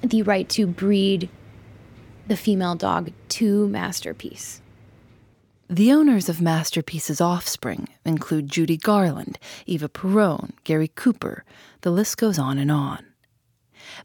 the 0.01 0.23
right 0.23 0.49
to 0.51 0.67
breed 0.67 1.29
the 2.29 2.37
female 2.37 2.77
dog 2.77 3.11
to 3.31 3.69
Masterpiece. 3.69 4.61
The 5.69 5.93
owners 5.93 6.29
of 6.29 6.41
Masterpiece's 6.41 7.21
offspring 7.21 7.89
include 8.05 8.49
Judy 8.49 8.77
Garland, 8.77 9.39
Eva 9.67 9.89
Peron, 9.89 10.53
Gary 10.63 10.89
Cooper. 10.95 11.43
The 11.81 11.91
list 11.91 12.17
goes 12.17 12.39
on 12.39 12.59
and 12.59 12.71
on. 12.71 13.05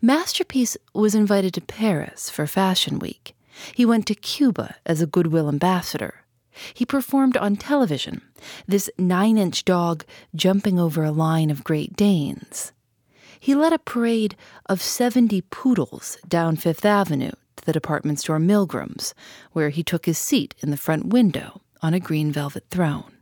Masterpiece 0.01 0.77
was 0.93 1.15
invited 1.15 1.53
to 1.53 1.61
Paris 1.61 2.29
for 2.29 2.47
Fashion 2.47 2.99
Week. 2.99 3.35
He 3.75 3.85
went 3.85 4.05
to 4.07 4.15
Cuba 4.15 4.75
as 4.85 5.01
a 5.01 5.07
Goodwill 5.07 5.49
ambassador. 5.49 6.25
He 6.73 6.85
performed 6.85 7.37
on 7.37 7.55
television, 7.55 8.21
this 8.67 8.89
nine 8.97 9.37
inch 9.37 9.65
dog 9.65 10.05
jumping 10.35 10.79
over 10.79 11.03
a 11.03 11.11
line 11.11 11.49
of 11.49 11.63
Great 11.63 11.95
Danes. 11.95 12.71
He 13.39 13.55
led 13.55 13.71
a 13.71 13.79
parade 13.79 14.35
of 14.65 14.81
70 14.81 15.41
poodles 15.43 16.17
down 16.27 16.57
Fifth 16.57 16.85
Avenue 16.85 17.31
to 17.55 17.65
the 17.65 17.73
department 17.73 18.19
store 18.19 18.39
Milgram's, 18.39 19.13
where 19.53 19.69
he 19.69 19.83
took 19.83 20.05
his 20.05 20.17
seat 20.17 20.55
in 20.59 20.71
the 20.71 20.77
front 20.77 21.07
window 21.07 21.61
on 21.81 21.93
a 21.93 21.99
green 21.99 22.31
velvet 22.31 22.65
throne. 22.69 23.13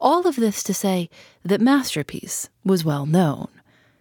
All 0.00 0.26
of 0.26 0.36
this 0.36 0.62
to 0.62 0.74
say 0.74 1.10
that 1.44 1.60
Masterpiece 1.60 2.48
was 2.64 2.84
well 2.84 3.06
known 3.06 3.48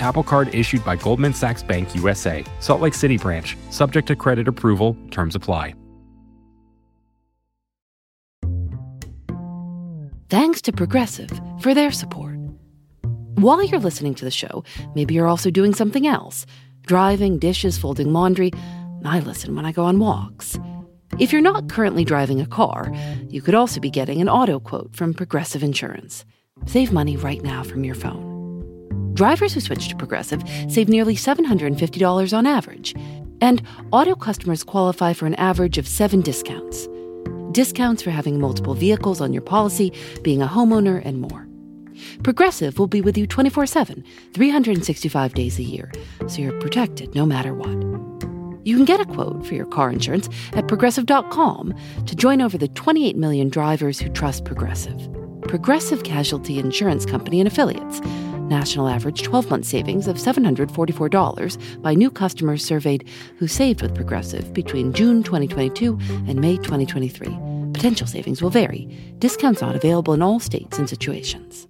Apple 0.00 0.22
Card 0.22 0.54
issued 0.54 0.84
by 0.84 0.96
Goldman 0.96 1.34
Sachs 1.34 1.62
Bank 1.62 1.94
USA, 1.94 2.44
Salt 2.60 2.80
Lake 2.80 2.94
City 2.94 3.18
branch, 3.18 3.56
subject 3.70 4.08
to 4.08 4.16
credit 4.16 4.48
approval, 4.48 4.96
terms 5.10 5.34
apply. 5.34 5.74
Thanks 10.28 10.60
to 10.62 10.72
Progressive 10.72 11.30
for 11.60 11.72
their 11.72 11.92
support. 11.92 12.36
While 13.36 13.62
you're 13.62 13.78
listening 13.78 14.14
to 14.16 14.24
the 14.24 14.30
show, 14.30 14.64
maybe 14.94 15.14
you're 15.14 15.28
also 15.28 15.50
doing 15.50 15.72
something 15.72 16.06
else 16.06 16.46
driving, 16.82 17.38
dishes, 17.38 17.78
folding 17.78 18.12
laundry. 18.12 18.50
I 19.04 19.20
listen 19.20 19.54
when 19.54 19.64
I 19.64 19.72
go 19.72 19.84
on 19.84 19.98
walks. 19.98 20.58
If 21.18 21.32
you're 21.32 21.42
not 21.42 21.68
currently 21.68 22.04
driving 22.04 22.40
a 22.40 22.46
car, 22.46 22.92
you 23.28 23.40
could 23.40 23.54
also 23.54 23.80
be 23.80 23.90
getting 23.90 24.20
an 24.20 24.28
auto 24.28 24.58
quote 24.58 24.94
from 24.94 25.14
Progressive 25.14 25.62
Insurance. 25.62 26.24
Save 26.66 26.92
money 26.92 27.16
right 27.16 27.42
now 27.42 27.62
from 27.62 27.84
your 27.84 27.94
phone. 27.94 28.35
Drivers 29.16 29.54
who 29.54 29.60
switch 29.60 29.88
to 29.88 29.96
Progressive 29.96 30.42
save 30.68 30.90
nearly 30.90 31.16
$750 31.16 32.36
on 32.36 32.46
average, 32.46 32.94
and 33.40 33.62
auto 33.90 34.14
customers 34.14 34.62
qualify 34.62 35.14
for 35.14 35.24
an 35.24 35.34
average 35.36 35.78
of 35.78 35.88
seven 35.88 36.20
discounts. 36.20 36.86
Discounts 37.52 38.02
for 38.02 38.10
having 38.10 38.38
multiple 38.38 38.74
vehicles 38.74 39.22
on 39.22 39.32
your 39.32 39.40
policy, 39.40 39.90
being 40.22 40.42
a 40.42 40.46
homeowner, 40.46 41.00
and 41.02 41.18
more. 41.18 41.48
Progressive 42.24 42.78
will 42.78 42.88
be 42.88 43.00
with 43.00 43.16
you 43.16 43.26
24 43.26 43.64
7, 43.64 44.04
365 44.34 45.32
days 45.32 45.58
a 45.58 45.62
year, 45.62 45.90
so 46.26 46.42
you're 46.42 46.60
protected 46.60 47.14
no 47.14 47.24
matter 47.24 47.54
what. 47.54 47.74
You 48.66 48.76
can 48.76 48.84
get 48.84 49.00
a 49.00 49.06
quote 49.06 49.46
for 49.46 49.54
your 49.54 49.64
car 49.64 49.90
insurance 49.90 50.28
at 50.52 50.68
progressive.com 50.68 51.74
to 52.04 52.14
join 52.16 52.42
over 52.42 52.58
the 52.58 52.68
28 52.68 53.16
million 53.16 53.48
drivers 53.48 53.98
who 53.98 54.10
trust 54.10 54.44
Progressive. 54.44 55.08
Progressive 55.42 56.02
Casualty 56.02 56.58
Insurance 56.58 57.06
Company 57.06 57.40
and 57.40 57.46
Affiliates 57.46 58.00
National 58.48 58.88
average 58.88 59.24
12 59.24 59.50
month 59.50 59.64
savings 59.64 60.06
of 60.06 60.18
$744 60.18 61.82
by 61.82 61.94
new 61.94 62.10
customers 62.12 62.64
surveyed 62.64 63.08
who 63.38 63.48
saved 63.48 63.82
with 63.82 63.92
Progressive 63.92 64.52
between 64.52 64.92
June 64.92 65.24
2022 65.24 65.98
and 66.28 66.40
May 66.40 66.56
2023. 66.56 67.36
Potential 67.72 68.06
savings 68.06 68.40
will 68.40 68.50
vary. 68.50 68.86
Discounts 69.18 69.62
not 69.62 69.74
available 69.74 70.14
in 70.14 70.22
all 70.22 70.38
states 70.38 70.78
and 70.78 70.88
situations. 70.88 71.66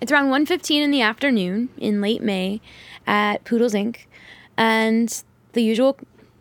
It's 0.00 0.10
around 0.10 0.30
1:15 0.30 0.82
in 0.82 0.90
the 0.90 1.02
afternoon 1.02 1.68
in 1.78 2.00
late 2.00 2.22
May 2.22 2.60
at 3.06 3.44
Poodles 3.44 3.74
Inc. 3.74 4.06
and 4.56 5.22
the 5.52 5.62
usual 5.62 5.96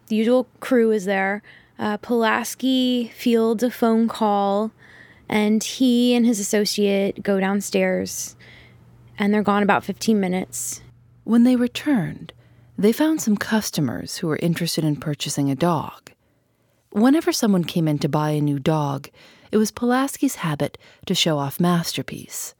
the 0.08 0.16
usual 0.16 0.48
crew 0.60 0.90
is 0.90 1.06
there. 1.06 1.44
Uh, 1.78 1.98
Pulaski 1.98 3.12
fields 3.14 3.62
a 3.62 3.70
phone 3.70 4.08
call 4.08 4.72
and 5.30 5.64
he 5.64 6.14
and 6.16 6.26
his 6.26 6.40
associate 6.40 7.24
go 7.24 7.40
downstairs, 7.40 8.36
and 9.18 9.34
they're 9.34 9.44
gone 9.44 9.64
about 9.64 9.84
15 9.84 10.20
minutes. 10.20 10.82
When 11.24 11.44
they 11.44 11.56
returned, 11.56 12.34
they 12.78 12.92
found 12.92 13.22
some 13.22 13.38
customers 13.38 14.18
who 14.18 14.28
were 14.28 14.40
interested 14.42 14.84
in 14.84 14.98
purchasing 14.98 15.50
a 15.50 15.56
dog. 15.56 16.12
Whenever 16.92 17.32
someone 17.32 17.64
came 17.64 17.88
in 17.88 18.00
to 18.00 18.10
buy 18.10 18.32
a 18.32 18.42
new 18.42 18.60
dog, 18.60 19.10
it 19.52 19.58
was 19.58 19.72
Pulaski's 19.72 20.36
habit 20.36 20.78
to 21.06 21.16
show 21.16 21.38
off 21.38 21.60
Masterpiece. 21.60 22.54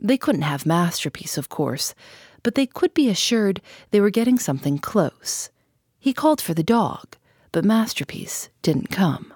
They 0.00 0.16
couldn't 0.16 0.42
have 0.42 0.66
Masterpiece, 0.66 1.38
of 1.38 1.48
course, 1.48 1.94
but 2.42 2.54
they 2.54 2.66
could 2.66 2.92
be 2.94 3.08
assured 3.08 3.60
they 3.90 4.00
were 4.00 4.10
getting 4.10 4.38
something 4.38 4.78
close. 4.78 5.50
He 5.98 6.12
called 6.12 6.40
for 6.40 6.54
the 6.54 6.64
dog, 6.64 7.16
but 7.52 7.64
Masterpiece 7.64 8.48
didn't 8.62 8.90
come. 8.90 9.32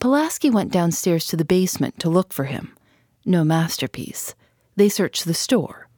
Pulaski 0.00 0.48
went 0.48 0.70
downstairs 0.70 1.26
to 1.26 1.36
the 1.36 1.44
basement 1.44 1.98
to 1.98 2.08
look 2.08 2.32
for 2.32 2.44
him. 2.44 2.76
No 3.24 3.42
masterpiece. 3.42 4.36
They 4.76 4.88
searched 4.88 5.24
the 5.24 5.34
store. 5.34 5.88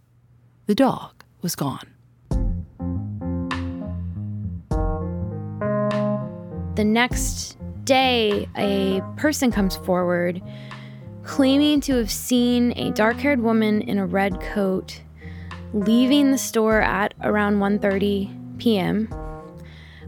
The 0.64 0.74
dog 0.74 1.22
was 1.42 1.54
gone. 1.54 1.86
The 6.76 6.84
next 6.84 7.58
day, 7.84 8.48
a 8.56 9.02
person 9.18 9.52
comes 9.52 9.76
forward 9.76 10.40
claiming 11.22 11.82
to 11.82 11.96
have 11.96 12.10
seen 12.10 12.72
a 12.78 12.90
dark-haired 12.92 13.42
woman 13.42 13.82
in 13.82 13.98
a 13.98 14.06
red 14.06 14.40
coat 14.40 15.02
leaving 15.74 16.30
the 16.30 16.38
store 16.38 16.80
at 16.80 17.12
around 17.20 17.58
1:30 17.58 18.58
p.m. 18.58 19.08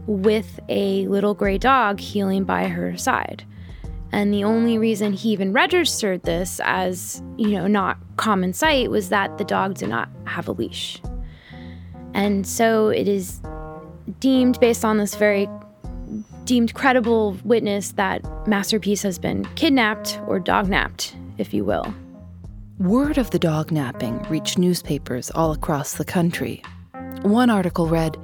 with 0.07 0.59
a 0.67 1.07
little 1.07 1.35
gray 1.35 1.59
dog 1.59 1.99
healing 1.99 2.43
by 2.43 2.67
her 2.67 2.97
side. 2.97 3.45
And 4.13 4.31
the 4.31 4.43
only 4.43 4.77
reason 4.77 5.11
he 5.11 5.29
even 5.31 5.53
registered 5.53 6.21
this 6.21 6.61
as, 6.63 7.21
you 7.35 7.49
know, 7.49 7.65
not 7.65 7.97
common 8.17 8.53
sight 8.53 8.91
was 8.91 9.09
that 9.09 9.39
the 9.39 9.43
dog 9.43 9.73
did 9.73 9.89
not 9.89 10.07
have 10.25 10.47
a 10.47 10.51
leash. 10.51 11.01
And 12.13 12.45
so 12.45 12.89
it 12.89 13.07
is 13.07 13.41
deemed, 14.19 14.59
based 14.59 14.85
on 14.85 14.99
this 14.99 15.15
very 15.15 15.49
deemed 16.45 16.75
credible 16.75 17.35
witness, 17.43 17.93
that 17.93 18.23
Masterpiece 18.47 19.01
has 19.01 19.17
been 19.17 19.45
kidnapped 19.55 20.19
or 20.27 20.39
dognapped, 20.39 21.15
if 21.39 21.51
you 21.51 21.65
will. 21.65 21.91
Word 22.77 23.17
of 23.17 23.31
the 23.31 23.39
dog 23.39 23.71
napping 23.71 24.21
reached 24.29 24.59
newspapers 24.59 25.31
all 25.31 25.53
across 25.53 25.93
the 25.93 26.05
country. 26.05 26.61
One 27.23 27.49
article 27.49 27.87
read 27.87 28.15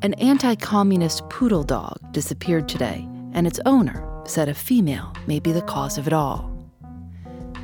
An 0.00 0.14
anti 0.14 0.54
communist 0.54 1.28
poodle 1.28 1.64
dog 1.64 1.98
disappeared 2.12 2.66
today, 2.66 3.06
and 3.34 3.46
its 3.46 3.60
owner 3.66 4.13
said 4.26 4.48
a 4.48 4.54
female 4.54 5.12
may 5.26 5.40
be 5.40 5.52
the 5.52 5.62
cause 5.62 5.98
of 5.98 6.06
it 6.06 6.12
all. 6.12 6.50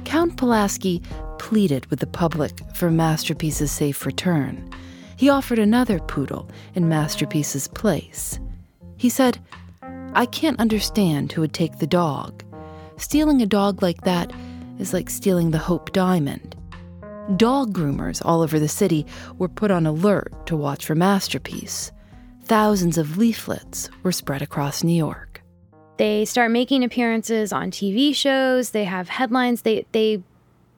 Count 0.05 0.37
Pulaski 0.37 1.03
pleaded 1.39 1.87
with 1.87 2.01
the 2.01 2.07
public 2.07 2.53
for 2.75 2.91
Masterpiece's 2.91 3.71
safe 3.71 4.05
return. 4.05 4.69
He 5.17 5.29
offered 5.29 5.59
another 5.59 5.99
poodle 5.99 6.49
in 6.75 6.89
Masterpiece's 6.89 7.69
place. 7.69 8.39
He 8.97 9.09
said, 9.09 9.39
I 10.15 10.27
can't 10.27 10.59
understand 10.59 11.31
who 11.31 11.41
would 11.43 11.53
take 11.53 11.79
the 11.79 11.87
dog. 11.87 12.43
Stealing 12.97 13.41
a 13.41 13.47
dog 13.47 13.83
like 13.83 14.01
that 14.03 14.33
is 14.79 14.93
like 14.93 15.09
stealing 15.09 15.51
the 15.51 15.59
Hope 15.59 15.93
Diamond. 15.93 16.57
Dog 17.37 17.73
groomers 17.73 18.21
all 18.25 18.43
over 18.43 18.59
the 18.59 18.67
city 18.67 19.07
were 19.39 19.49
put 19.49 19.71
on 19.71 19.87
alert 19.87 20.47
to 20.47 20.57
watch 20.57 20.85
for 20.85 20.97
Masterpiece. 20.97 21.93
Thousands 22.45 22.99
of 22.99 23.17
leaflets 23.17 23.89
were 24.03 24.11
spread 24.11 24.43
across 24.43 24.83
New 24.83 24.93
York. 24.97 25.30
They 26.01 26.25
start 26.25 26.51
making 26.51 26.83
appearances 26.83 27.53
on 27.53 27.71
TV 27.71 28.17
shows. 28.17 28.71
They 28.71 28.85
have 28.85 29.11
headlines. 29.11 29.61
They 29.61 29.85
they 29.93 30.23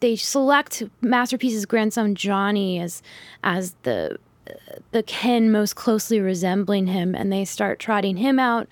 they 0.00 0.16
select 0.16 0.82
Masterpiece's 1.00 1.64
grandson 1.64 2.16
Johnny 2.16 2.80
as 2.80 3.04
as 3.44 3.76
the 3.84 4.18
the 4.90 5.04
Ken 5.04 5.52
most 5.52 5.76
closely 5.76 6.18
resembling 6.18 6.88
him, 6.88 7.14
and 7.14 7.32
they 7.32 7.44
start 7.44 7.78
trotting 7.78 8.16
him 8.16 8.40
out 8.40 8.66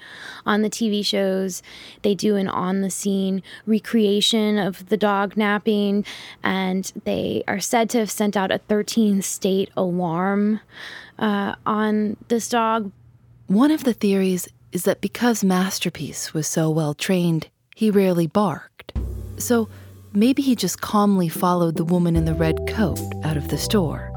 on 0.44 0.62
the 0.62 0.68
TV 0.68 1.06
shows. 1.06 1.62
They 2.02 2.16
do 2.16 2.34
an 2.34 2.48
on 2.48 2.80
the 2.80 2.90
scene 2.90 3.44
recreation 3.64 4.58
of 4.58 4.88
the 4.88 4.96
dog 4.96 5.36
napping, 5.36 6.04
and 6.42 6.92
they 7.04 7.44
are 7.46 7.60
said 7.60 7.88
to 7.90 7.98
have 7.98 8.10
sent 8.10 8.36
out 8.36 8.50
a 8.50 8.58
13 8.58 9.22
state 9.22 9.70
alarm 9.76 10.58
uh, 11.16 11.54
on 11.64 12.16
this 12.26 12.48
dog. 12.48 12.90
One 13.46 13.70
of 13.70 13.84
the 13.84 13.92
theories 13.92 14.48
is 14.72 14.84
that 14.84 15.00
because 15.00 15.42
Masterpiece 15.44 16.32
was 16.32 16.46
so 16.46 16.70
well 16.70 16.94
trained, 16.94 17.48
he 17.74 17.90
rarely 17.90 18.26
barked. 18.26 18.92
So 19.36 19.68
maybe 20.12 20.42
he 20.42 20.54
just 20.54 20.80
calmly 20.80 21.28
followed 21.28 21.76
the 21.76 21.84
woman 21.84 22.16
in 22.16 22.24
the 22.24 22.34
red 22.34 22.66
coat 22.68 23.00
out 23.24 23.36
of 23.36 23.48
the 23.48 23.58
store. 23.58 24.12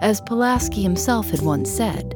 As 0.00 0.20
Pulaski 0.20 0.82
himself 0.82 1.30
had 1.30 1.42
once 1.42 1.70
said, 1.70 2.14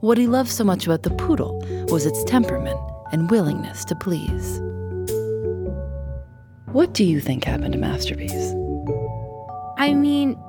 what 0.00 0.18
he 0.18 0.26
loved 0.26 0.50
so 0.50 0.64
much 0.64 0.84
about 0.84 1.04
the 1.04 1.10
poodle 1.10 1.60
was 1.88 2.06
its 2.06 2.24
temperament 2.24 2.80
and 3.12 3.30
willingness 3.30 3.84
to 3.84 3.94
please. 3.94 4.60
What 6.66 6.92
do 6.94 7.04
you 7.04 7.20
think 7.20 7.44
happened 7.44 7.74
to 7.74 7.78
Masterpiece? 7.78 8.54
I 9.78 9.94
mean, 9.94 10.42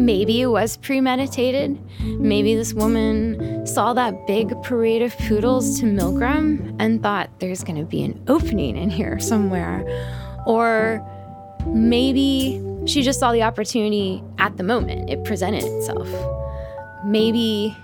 maybe 0.00 0.40
it 0.40 0.46
was 0.46 0.76
premeditated. 0.78 1.78
Maybe 2.00 2.54
this 2.54 2.74
woman 2.74 3.66
saw 3.66 3.92
that 3.94 4.26
big 4.26 4.50
parade 4.62 5.02
of 5.02 5.16
poodles 5.18 5.80
to 5.80 5.86
Milgram 5.86 6.76
and 6.78 7.02
thought 7.02 7.30
there's 7.40 7.64
going 7.64 7.78
to 7.78 7.84
be 7.84 8.02
an 8.02 8.22
opening 8.28 8.76
in 8.76 8.90
here 8.90 9.18
somewhere. 9.18 9.84
Or 10.46 11.04
maybe 11.66 12.62
she 12.86 13.02
just 13.02 13.20
saw 13.20 13.32
the 13.32 13.42
opportunity 13.42 14.22
at 14.38 14.56
the 14.56 14.62
moment. 14.62 15.10
It 15.10 15.24
presented 15.24 15.64
itself. 15.64 16.08
Maybe. 17.04 17.76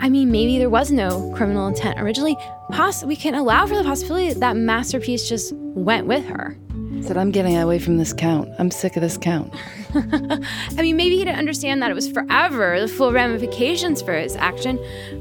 I 0.00 0.08
mean, 0.10 0.30
maybe 0.30 0.58
there 0.58 0.68
was 0.68 0.90
no 0.90 1.32
criminal 1.34 1.66
intent 1.66 1.98
originally. 1.98 2.36
Poss- 2.70 3.04
we 3.04 3.16
can 3.16 3.34
allow 3.34 3.66
for 3.66 3.76
the 3.76 3.84
possibility 3.84 4.28
that 4.28 4.40
that 4.40 4.56
masterpiece 4.56 5.28
just 5.28 5.54
went 5.54 6.06
with 6.06 6.26
her. 6.26 6.58
Said, 7.04 7.18
I'm 7.18 7.32
getting 7.32 7.54
away 7.58 7.78
from 7.78 7.98
this 7.98 8.14
count. 8.14 8.48
I'm 8.58 8.70
sick 8.70 8.96
of 8.96 9.02
this 9.02 9.18
count. 9.18 9.52
I 9.94 10.80
mean, 10.80 10.96
maybe 10.96 11.18
he 11.18 11.24
didn't 11.24 11.38
understand 11.38 11.82
that 11.82 11.90
it 11.90 11.94
was 11.94 12.10
forever, 12.10 12.80
the 12.80 12.88
full 12.88 13.12
ramifications 13.12 14.00
for 14.00 14.14
his 14.14 14.36
action. 14.36 14.78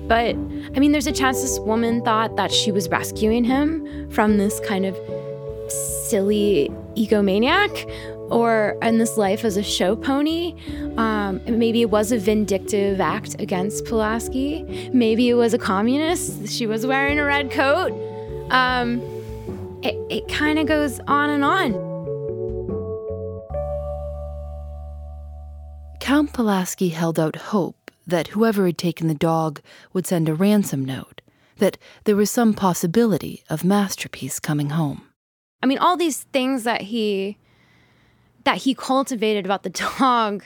But, 0.07 0.29
I 0.75 0.79
mean, 0.79 0.93
there's 0.93 1.07
a 1.07 1.11
chance 1.11 1.41
this 1.41 1.59
woman 1.59 2.01
thought 2.01 2.37
that 2.37 2.53
she 2.53 2.71
was 2.71 2.87
rescuing 2.87 3.43
him 3.43 4.09
from 4.11 4.37
this 4.37 4.61
kind 4.61 4.85
of 4.85 4.97
silly 5.69 6.71
egomaniac 6.95 8.31
or 8.31 8.77
in 8.81 8.97
this 8.97 9.17
life 9.17 9.43
as 9.43 9.57
a 9.57 9.63
show 9.63 9.95
pony. 9.97 10.55
Um, 10.95 11.41
maybe 11.45 11.81
it 11.81 11.89
was 11.89 12.13
a 12.13 12.17
vindictive 12.17 13.01
act 13.01 13.35
against 13.39 13.83
Pulaski. 13.83 14.89
Maybe 14.93 15.27
it 15.27 15.33
was 15.33 15.53
a 15.53 15.57
communist. 15.57 16.47
She 16.47 16.65
was 16.65 16.85
wearing 16.85 17.19
a 17.19 17.25
red 17.25 17.51
coat. 17.51 17.91
Um, 18.51 19.01
it 19.83 19.95
it 20.09 20.27
kind 20.27 20.59
of 20.59 20.65
goes 20.65 20.99
on 21.07 21.29
and 21.29 21.43
on. 21.43 21.73
Count 25.99 26.33
Pulaski 26.33 26.89
held 26.89 27.19
out 27.19 27.35
hope 27.35 27.91
that 28.05 28.29
whoever 28.29 28.65
had 28.65 28.77
taken 28.77 29.07
the 29.07 29.13
dog 29.13 29.61
would 29.93 30.05
send 30.05 30.27
a 30.27 30.33
ransom 30.33 30.83
note, 30.83 31.21
that 31.57 31.77
there 32.03 32.15
was 32.15 32.29
some 32.29 32.53
possibility 32.53 33.43
of 33.49 33.63
Masterpiece 33.63 34.39
coming 34.39 34.71
home. 34.71 35.03
I 35.61 35.65
mean, 35.65 35.77
all 35.77 35.95
these 35.95 36.23
things 36.33 36.63
that 36.63 36.81
he 36.81 37.37
that 38.43 38.57
he 38.57 38.75
cultivated 38.75 39.45
about 39.45 39.63
the 39.63 39.69
dog, 39.99 40.43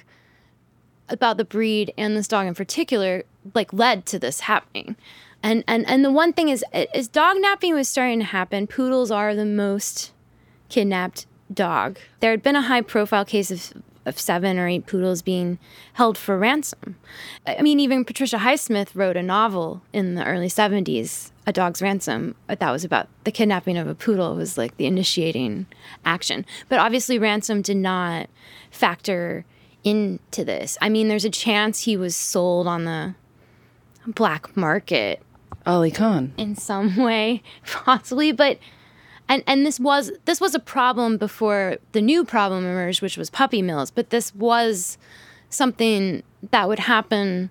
about 1.09 1.37
the 1.37 1.45
breed 1.45 1.91
and 1.97 2.15
this 2.15 2.27
dog 2.27 2.45
in 2.45 2.53
particular, 2.53 3.23
like 3.55 3.73
led 3.73 4.05
to 4.07 4.19
this 4.19 4.41
happening. 4.41 4.95
And 5.43 5.63
and 5.67 5.87
and 5.87 6.03
the 6.03 6.11
one 6.11 6.33
thing 6.33 6.49
is, 6.49 6.63
as 6.73 7.07
dog 7.07 7.37
napping 7.39 7.73
was 7.73 7.87
starting 7.87 8.19
to 8.19 8.25
happen, 8.25 8.67
poodles 8.67 9.11
are 9.11 9.35
the 9.35 9.45
most 9.45 10.11
kidnapped 10.69 11.25
dog. 11.53 11.99
There 12.19 12.31
had 12.31 12.43
been 12.43 12.55
a 12.55 12.63
high 12.63 12.81
profile 12.81 13.25
case 13.25 13.51
of 13.51 13.73
of 14.07 14.17
seven 14.17 14.57
or 14.57 14.67
eight 14.67 14.87
poodles 14.87 15.21
being 15.21 15.59
held 15.93 16.17
for 16.17 16.37
ransom. 16.37 16.95
I 17.45 17.61
mean, 17.61 17.79
even 17.81 18.05
Patricia 18.05 18.37
Highsmith 18.37 18.95
wrote 18.95 19.17
a 19.17 19.21
novel 19.21 19.81
in 19.91 20.15
the 20.15 20.25
early 20.25 20.47
70s, 20.47 21.31
A 21.45 21.51
Dog's 21.51 21.81
Ransom, 21.81 22.33
that 22.47 22.71
was 22.71 22.85
about 22.85 23.09
the 23.25 23.33
kidnapping 23.33 23.77
of 23.77 23.85
a 23.85 23.93
poodle, 23.93 24.33
was 24.35 24.57
like 24.57 24.77
the 24.77 24.85
initiating 24.85 25.67
action. 26.05 26.45
But 26.69 26.79
obviously, 26.79 27.19
ransom 27.19 27.61
did 27.61 27.75
not 27.77 28.29
factor 28.71 29.43
into 29.83 30.45
this. 30.45 30.77
I 30.81 30.87
mean, 30.87 31.09
there's 31.09 31.25
a 31.25 31.29
chance 31.29 31.81
he 31.81 31.97
was 31.97 32.15
sold 32.15 32.65
on 32.65 32.85
the 32.85 33.13
black 34.07 34.55
market. 34.55 35.21
Ali 35.67 35.91
Khan. 35.91 36.33
In 36.37 36.55
some 36.55 36.95
way, 37.03 37.43
possibly, 37.65 38.31
but 38.31 38.57
and 39.29 39.43
and 39.45 39.65
this 39.65 39.79
was 39.79 40.11
this 40.25 40.39
was 40.39 40.55
a 40.55 40.59
problem 40.59 41.17
before 41.17 41.77
the 41.91 42.01
new 42.01 42.23
problem 42.23 42.63
emerged, 42.63 43.01
which 43.01 43.17
was 43.17 43.29
puppy 43.29 43.61
mills. 43.61 43.91
But 43.91 44.09
this 44.09 44.33
was 44.33 44.97
something 45.49 46.23
that 46.51 46.67
would 46.67 46.79
happen 46.79 47.49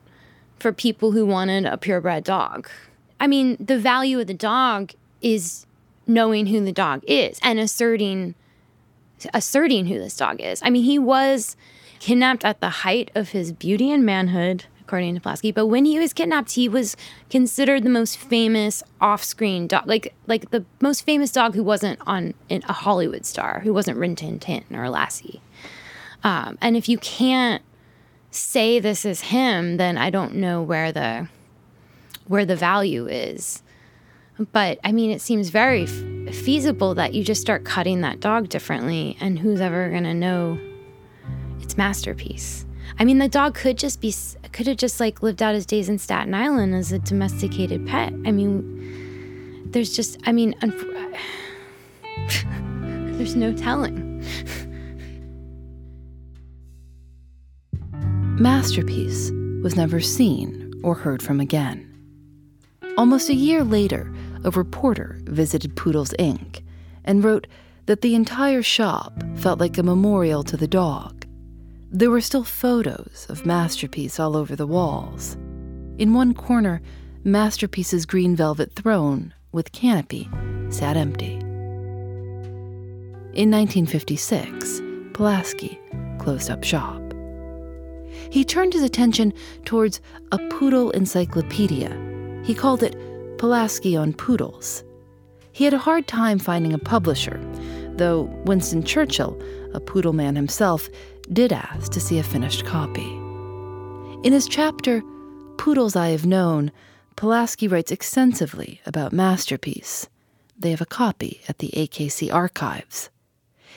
for 0.58 0.72
people 0.72 1.12
who 1.12 1.26
wanted 1.26 1.66
a 1.66 1.76
purebred 1.76 2.24
dog. 2.24 2.68
I 3.20 3.26
mean, 3.26 3.56
the 3.60 3.78
value 3.78 4.20
of 4.20 4.26
the 4.26 4.34
dog 4.34 4.92
is 5.20 5.66
knowing 6.06 6.46
who 6.46 6.64
the 6.64 6.72
dog 6.72 7.02
is 7.06 7.38
and 7.42 7.58
asserting 7.58 8.34
asserting 9.34 9.86
who 9.86 9.98
this 9.98 10.16
dog 10.16 10.40
is. 10.40 10.60
I 10.62 10.70
mean, 10.70 10.84
he 10.84 10.98
was 10.98 11.56
kidnapped 11.98 12.44
at 12.44 12.60
the 12.60 12.68
height 12.68 13.10
of 13.14 13.30
his 13.30 13.52
beauty 13.52 13.90
and 13.90 14.04
manhood 14.04 14.64
according 14.86 15.16
to 15.16 15.20
Pulaski. 15.20 15.50
But 15.50 15.66
when 15.66 15.84
he 15.84 15.98
was 15.98 16.12
kidnapped, 16.12 16.52
he 16.52 16.68
was 16.68 16.96
considered 17.28 17.82
the 17.82 17.90
most 17.90 18.16
famous 18.16 18.84
off-screen 19.00 19.66
dog, 19.66 19.86
like 19.86 20.14
like 20.26 20.50
the 20.50 20.64
most 20.80 21.04
famous 21.04 21.32
dog 21.32 21.54
who 21.54 21.64
wasn't 21.64 21.98
on 22.06 22.34
a 22.48 22.72
Hollywood 22.72 23.26
star, 23.26 23.60
who 23.60 23.72
wasn't 23.74 23.98
Rin 23.98 24.14
Tin 24.14 24.38
Tin 24.38 24.64
or 24.72 24.88
Lassie. 24.88 25.40
Um, 26.22 26.56
and 26.60 26.76
if 26.76 26.88
you 26.88 26.98
can't 26.98 27.62
say 28.30 28.78
this 28.78 29.04
is 29.04 29.22
him, 29.22 29.76
then 29.76 29.98
I 29.98 30.10
don't 30.10 30.34
know 30.34 30.62
where 30.62 30.92
the 30.92 31.28
where 32.26 32.44
the 32.44 32.56
value 32.56 33.06
is. 33.08 33.62
But 34.52 34.78
I 34.84 34.92
mean, 34.92 35.10
it 35.10 35.20
seems 35.20 35.48
very 35.48 35.84
f- 35.84 36.34
feasible 36.34 36.94
that 36.94 37.14
you 37.14 37.24
just 37.24 37.40
start 37.40 37.64
cutting 37.64 38.02
that 38.02 38.20
dog 38.20 38.48
differently, 38.48 39.16
and 39.20 39.38
who's 39.38 39.60
ever 39.60 39.90
gonna 39.90 40.14
know 40.14 40.58
its 41.60 41.76
masterpiece? 41.76 42.66
I 42.98 43.04
mean, 43.04 43.18
the 43.18 43.28
dog 43.28 43.54
could 43.54 43.78
just 43.78 44.00
be 44.00 44.14
could 44.56 44.66
have 44.66 44.78
just 44.78 44.98
like 45.00 45.22
lived 45.22 45.42
out 45.42 45.54
his 45.54 45.66
days 45.66 45.90
in 45.90 45.98
Staten 45.98 46.32
Island 46.32 46.74
as 46.74 46.90
a 46.90 46.98
domesticated 46.98 47.86
pet. 47.86 48.10
I 48.24 48.32
mean, 48.32 49.70
there's 49.70 49.94
just 49.94 50.18
I 50.24 50.32
mean, 50.32 50.54
unf- 50.60 51.18
there's 53.18 53.36
no 53.36 53.52
telling. 53.52 54.24
Masterpiece 58.40 59.30
was 59.62 59.76
never 59.76 60.00
seen 60.00 60.72
or 60.82 60.94
heard 60.94 61.22
from 61.22 61.38
again. 61.38 61.92
Almost 62.96 63.28
a 63.28 63.34
year 63.34 63.62
later, 63.62 64.10
a 64.42 64.50
reporter 64.50 65.18
visited 65.24 65.76
Poodles 65.76 66.14
Inc. 66.18 66.62
and 67.04 67.22
wrote 67.22 67.46
that 67.84 68.00
the 68.00 68.14
entire 68.14 68.62
shop 68.62 69.22
felt 69.34 69.60
like 69.60 69.76
a 69.76 69.82
memorial 69.82 70.42
to 70.44 70.56
the 70.56 70.68
dog 70.68 71.15
there 71.90 72.10
were 72.10 72.20
still 72.20 72.44
photos 72.44 73.26
of 73.28 73.46
Masterpiece 73.46 74.18
all 74.18 74.36
over 74.36 74.56
the 74.56 74.66
walls. 74.66 75.36
In 75.98 76.14
one 76.14 76.34
corner, 76.34 76.82
Masterpiece's 77.24 78.06
green 78.06 78.36
velvet 78.36 78.72
throne 78.72 79.32
with 79.52 79.72
canopy 79.72 80.28
sat 80.68 80.96
empty. 80.96 81.34
In 83.34 83.50
1956, 83.50 84.82
Pulaski 85.12 85.78
closed 86.18 86.50
up 86.50 86.64
shop. 86.64 87.00
He 88.30 88.44
turned 88.44 88.72
his 88.72 88.82
attention 88.82 89.32
towards 89.64 90.00
a 90.32 90.38
poodle 90.48 90.90
encyclopedia. 90.90 91.90
He 92.44 92.54
called 92.54 92.82
it 92.82 92.96
Pulaski 93.38 93.96
on 93.96 94.12
Poodles. 94.12 94.82
He 95.52 95.64
had 95.64 95.74
a 95.74 95.78
hard 95.78 96.06
time 96.06 96.38
finding 96.38 96.72
a 96.72 96.78
publisher, 96.78 97.40
though 97.96 98.22
Winston 98.44 98.82
Churchill, 98.82 99.40
a 99.72 99.80
poodle 99.80 100.12
man 100.12 100.36
himself, 100.36 100.88
did 101.32 101.52
ask 101.52 101.92
to 101.92 102.00
see 102.00 102.18
a 102.18 102.22
finished 102.22 102.64
copy. 102.64 103.12
In 104.22 104.32
his 104.32 104.46
chapter, 104.46 105.02
Poodles 105.58 105.96
I 105.96 106.08
Have 106.08 106.26
Known, 106.26 106.72
Pulaski 107.16 107.68
writes 107.68 107.90
extensively 107.90 108.80
about 108.86 109.12
Masterpiece. 109.12 110.08
They 110.58 110.70
have 110.70 110.80
a 110.80 110.86
copy 110.86 111.40
at 111.48 111.58
the 111.58 111.70
AKC 111.74 112.32
archives. 112.32 113.10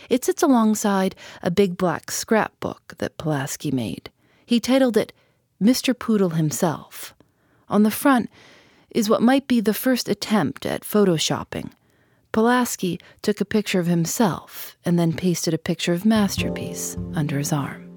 It 0.09 0.25
sits 0.25 0.43
alongside 0.43 1.15
a 1.43 1.51
big 1.51 1.77
black 1.77 2.12
scrapbook 2.12 2.95
that 2.97 3.17
Pulaski 3.17 3.71
made. 3.71 4.09
He 4.45 4.59
titled 4.59 4.97
it 4.97 5.13
Mr. 5.62 5.97
Poodle 5.97 6.31
Himself. 6.31 7.13
On 7.67 7.83
the 7.83 7.91
front 7.91 8.29
is 8.89 9.09
what 9.09 9.21
might 9.21 9.47
be 9.47 9.59
the 9.59 9.73
first 9.73 10.09
attempt 10.09 10.65
at 10.65 10.81
photoshopping. 10.81 11.71
Pulaski 12.32 13.00
took 13.22 13.42
a 13.42 13.46
picture 13.46 13.80
of 13.80 13.88
himself 13.88 14.78
and 14.86 15.00
then 15.00 15.13
pasted 15.13 15.54
a 15.54 15.58
picture 15.58 15.94
of 15.94 16.06
Masterpiece 16.06 16.96
under 17.15 17.39
his 17.39 17.52
arm. 17.52 17.89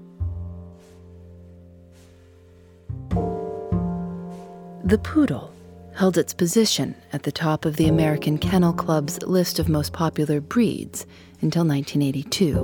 The 4.83 4.97
poodle 4.97 5.53
held 5.95 6.17
its 6.17 6.33
position 6.33 6.95
at 7.13 7.23
the 7.23 7.31
top 7.31 7.65
of 7.65 7.75
the 7.75 7.87
American 7.87 8.39
Kennel 8.39 8.73
Club's 8.73 9.21
list 9.21 9.59
of 9.59 9.69
most 9.69 9.93
popular 9.93 10.41
breeds 10.41 11.05
until 11.41 11.63
1982, 11.63 12.55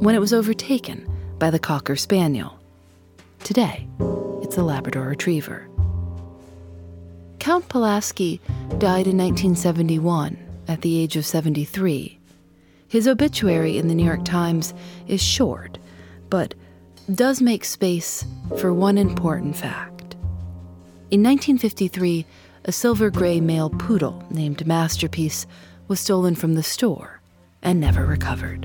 when 0.00 0.14
it 0.14 0.20
was 0.20 0.32
overtaken 0.32 1.06
by 1.38 1.50
the 1.50 1.58
Cocker 1.58 1.96
Spaniel. 1.96 2.56
Today, 3.42 3.88
it's 4.42 4.56
a 4.56 4.62
Labrador 4.62 5.08
Retriever. 5.08 5.68
Count 7.40 7.68
Pulaski 7.68 8.40
died 8.78 9.08
in 9.08 9.18
1971 9.18 10.49
at 10.70 10.82
the 10.82 10.98
age 11.00 11.16
of 11.16 11.26
73. 11.26 12.16
His 12.86 13.08
obituary 13.08 13.76
in 13.76 13.88
the 13.88 13.94
New 13.94 14.04
York 14.04 14.24
Times 14.24 14.72
is 15.08 15.20
short, 15.20 15.78
but 16.30 16.54
does 17.12 17.42
make 17.42 17.64
space 17.64 18.24
for 18.56 18.72
one 18.72 18.96
important 18.96 19.56
fact. 19.56 20.14
In 21.10 21.24
1953, 21.24 22.24
a 22.66 22.72
silver 22.72 23.10
gray 23.10 23.40
male 23.40 23.68
poodle 23.68 24.24
named 24.30 24.64
Masterpiece 24.64 25.44
was 25.88 25.98
stolen 25.98 26.36
from 26.36 26.54
the 26.54 26.62
store 26.62 27.20
and 27.62 27.80
never 27.80 28.06
recovered. 28.06 28.64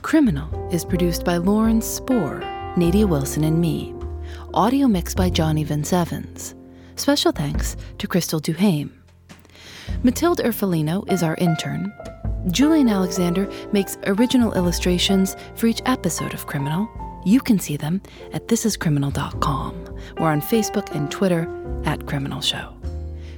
Criminal 0.00 0.68
is 0.72 0.84
produced 0.84 1.24
by 1.24 1.36
Lauren 1.36 1.82
Spohr, 1.82 2.40
Nadia 2.76 3.06
Wilson, 3.06 3.44
and 3.44 3.60
me. 3.60 3.94
Audio 4.54 4.88
mixed 4.88 5.16
by 5.16 5.28
Johnny 5.28 5.62
Vince 5.62 5.92
Evans. 5.92 6.54
Special 6.96 7.30
thanks 7.30 7.76
to 7.98 8.06
Crystal 8.06 8.40
Duhame. 8.40 8.90
Matilde 10.02 10.38
Erfolino 10.38 11.10
is 11.12 11.22
our 11.22 11.34
intern. 11.36 11.92
Julienne 12.50 12.88
Alexander 12.88 13.48
makes 13.72 13.98
original 14.06 14.54
illustrations 14.54 15.36
for 15.54 15.66
each 15.66 15.82
episode 15.84 16.32
of 16.32 16.46
Criminal. 16.46 16.88
You 17.24 17.40
can 17.40 17.58
see 17.58 17.76
them 17.76 18.00
at 18.32 18.48
thisiscriminal.com 18.48 19.98
or 20.16 20.30
on 20.30 20.40
Facebook 20.40 20.94
and 20.94 21.10
Twitter 21.10 21.48
at 21.84 22.06
Criminal 22.06 22.40
Show. 22.40 22.74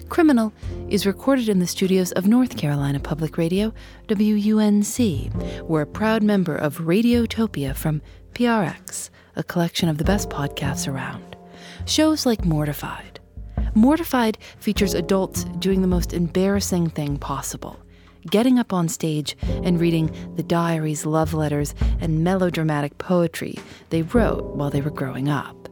Criminal 0.09 0.53
is 0.89 1.07
recorded 1.07 1.49
in 1.49 1.59
the 1.59 1.67
studios 1.67 2.13
of 2.13 2.29
North 2.29 2.57
Carolina 2.57 3.01
Public 3.01 3.37
Radio, 3.37 3.75
WUNC. 4.07 5.63
We're 5.63 5.83
a 5.83 5.87
proud 5.87 6.23
member 6.23 6.55
of 6.55 6.79
Radiotopia 6.79 7.75
from 7.75 8.01
PRX, 8.33 9.11
a 9.37 9.43
collection 9.43 9.89
of 9.89 9.99
the 9.99 10.05
best 10.05 10.31
podcasts 10.31 10.87
around. 10.87 11.37
Shows 11.87 12.27
like 12.27 12.45
Mortified. 12.45 13.21
Mortified 13.75 14.39
features 14.59 14.95
adults 14.95 15.45
doing 15.59 15.83
the 15.83 15.89
most 15.89 16.13
embarrassing 16.13 16.91
thing 16.91 17.19
possible 17.19 17.79
getting 18.31 18.59
up 18.59 18.73
on 18.73 18.89
stage 18.89 19.37
and 19.43 19.81
reading 19.81 20.11
the 20.37 20.43
diaries, 20.43 21.07
love 21.07 21.35
letters, 21.35 21.75
and 22.01 22.25
melodramatic 22.25 22.97
poetry 22.99 23.57
they 23.91 24.03
wrote 24.03 24.55
while 24.57 24.71
they 24.71 24.81
were 24.81 24.91
growing 24.91 25.29
up. 25.29 25.69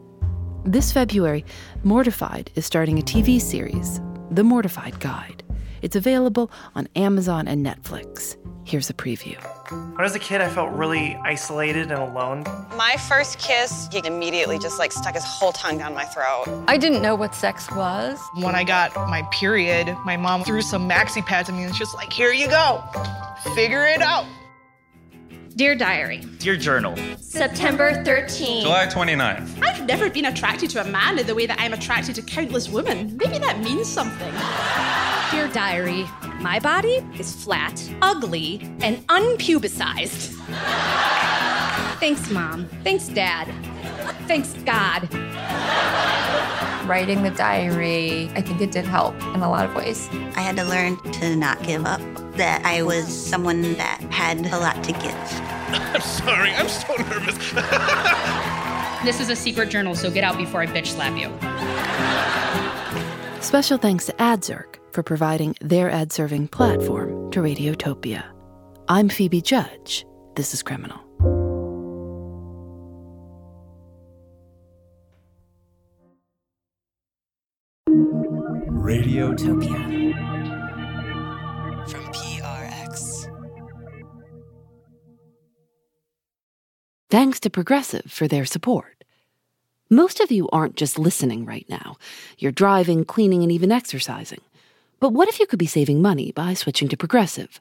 This 0.65 0.93
February, 0.93 1.45
Mortified 1.83 2.51
is 2.55 2.67
starting 2.67 2.99
a 2.99 3.03
TV 3.03 3.41
series, 3.41 4.01
The 4.31 4.45
Mortified 4.45 5.01
Guide. 5.01 5.43
It's 5.83 5.97
available 5.97 6.51
on 6.75 6.89
Amazon 6.95 7.49
and 7.49 7.67
Netflix. 7.67 8.37
Here's 8.65 8.89
a 8.89 8.95
preview. 8.95 9.37
When 9.71 9.97
I 9.99 10.03
was 10.03 10.15
a 10.15 10.21
kid, 10.21 10.41
I 10.41 10.49
felt 10.49 10.73
really 10.73 11.17
isolated 11.25 11.91
and 11.91 12.01
alone. 12.01 12.45
My 12.77 12.97
first 13.09 13.39
kiss, 13.41 13.89
he 13.91 14.01
immediately 14.05 14.59
just 14.59 14.79
like 14.79 14.93
stuck 14.93 15.15
his 15.15 15.25
whole 15.25 15.53
tongue 15.53 15.79
down 15.79 15.95
my 15.95 16.05
throat. 16.05 16.45
I 16.69 16.77
didn't 16.77 17.03
know 17.03 17.17
what 17.17 17.35
sex 17.35 17.71
was. 17.73 18.21
When 18.37 18.55
I 18.55 18.63
got 18.63 18.95
my 18.95 19.23
period, 19.33 19.97
my 20.05 20.17
mom 20.17 20.45
threw 20.45 20.63
some 20.63 20.89
maxi 20.89 21.25
pads 21.27 21.49
at 21.49 21.57
me 21.57 21.65
and 21.65 21.75
she's 21.75 21.93
like, 21.95 22.13
here 22.13 22.33
you 22.33 22.47
go. 22.49 22.83
Figure 23.55 23.85
it 23.85 24.01
out. 24.01 24.27
Dear 25.57 25.75
Diary. 25.75 26.19
Dear 26.39 26.57
Journal. 26.57 26.97
September 27.19 28.05
13th. 28.05 28.63
July 28.63 28.87
29th. 28.87 29.63
I've 29.63 29.85
never 29.87 30.09
been 30.09 30.27
attracted 30.27 30.71
to 30.71 30.81
a 30.81 30.85
man 30.85 31.19
in 31.19 31.27
the 31.27 31.35
way 31.35 31.47
that 31.47 31.61
I'm 31.61 31.73
attracted 31.73 32.15
to 32.15 32.23
countless 32.23 32.69
women. 32.69 33.17
Maybe 33.17 33.39
that 33.39 33.59
means 33.59 33.89
something. 33.89 34.33
Dear 35.33 35.49
Diary. 35.49 36.07
My 36.41 36.61
body 36.61 37.03
is 37.19 37.33
flat, 37.43 37.91
ugly, 38.03 38.61
and 38.83 38.99
unpubicized. 39.07 40.35
Thanks, 41.99 42.31
Mom. 42.31 42.69
Thanks, 42.85 43.09
Dad. 43.09 43.47
Thanks, 44.29 44.53
God. 44.65 45.09
Writing 46.87 47.23
the 47.23 47.31
diary, 47.31 48.31
I 48.35 48.43
think 48.43 48.61
it 48.61 48.73
did 48.73 48.85
help 48.85 49.15
in 49.35 49.41
a 49.41 49.49
lot 49.49 49.65
of 49.65 49.75
ways. 49.75 50.07
I 50.37 50.43
had 50.43 50.55
to 50.57 50.65
learn 50.65 50.99
to 51.13 51.35
not 51.35 51.63
give 51.63 51.87
up, 51.87 52.03
that 52.37 52.63
I 52.67 52.83
was 52.83 53.09
someone 53.09 53.63
that 53.79 54.03
had 54.11 54.45
a 54.53 54.59
lot 54.59 54.85
to 54.85 54.93
give. 54.93 55.15
I'm 55.95 56.03
sorry, 56.03 56.51
I'm 56.51 56.69
so 56.69 56.95
nervous. 56.95 57.39
this 59.03 59.19
is 59.19 59.31
a 59.31 59.37
secret 59.37 59.71
journal, 59.71 59.95
so 59.95 60.11
get 60.11 60.25
out 60.25 60.37
before 60.37 60.61
I 60.61 60.67
bitch 60.67 60.89
slap 60.89 61.17
you. 61.17 61.31
Special 63.41 63.79
thanks 63.79 64.05
to 64.07 64.13
AdZerk 64.15 64.82
for 64.93 65.03
providing 65.03 65.57
their 65.61 65.91
ad 65.91 66.13
serving 66.13 66.49
platform 66.49 67.31
to 67.31 67.41
Radiotopia. 67.41 68.25
I'm 68.89 69.09
Phoebe 69.09 69.41
Judge. 69.41 70.05
This 70.37 70.55
is 70.55 70.63
Criminal. 70.63 70.99
Radiotopia. 78.83 80.13
From 81.89 82.05
PRX. 82.13 83.29
Thanks 87.11 87.41
to 87.41 87.51
Progressive 87.51 88.05
for 88.11 88.27
their 88.27 88.45
support. 88.45 89.05
Most 89.89 90.21
of 90.21 90.33
you 90.33 90.49
aren't 90.51 90.77
just 90.77 90.99
listening 90.99 91.45
right 91.45 91.67
now, 91.69 91.97
you're 92.39 92.51
driving, 92.51 93.05
cleaning, 93.05 93.43
and 93.43 93.53
even 93.53 93.71
exercising. 93.71 94.41
But 95.03 95.15
what 95.15 95.29
if 95.29 95.41
you 95.41 95.49
could 95.49 95.59
be 95.59 95.67
saving 95.67 96.01
money 96.01 96.31
by 96.31 96.55
switching 96.55 96.89
to 96.91 96.97
Progressive? 96.97 97.61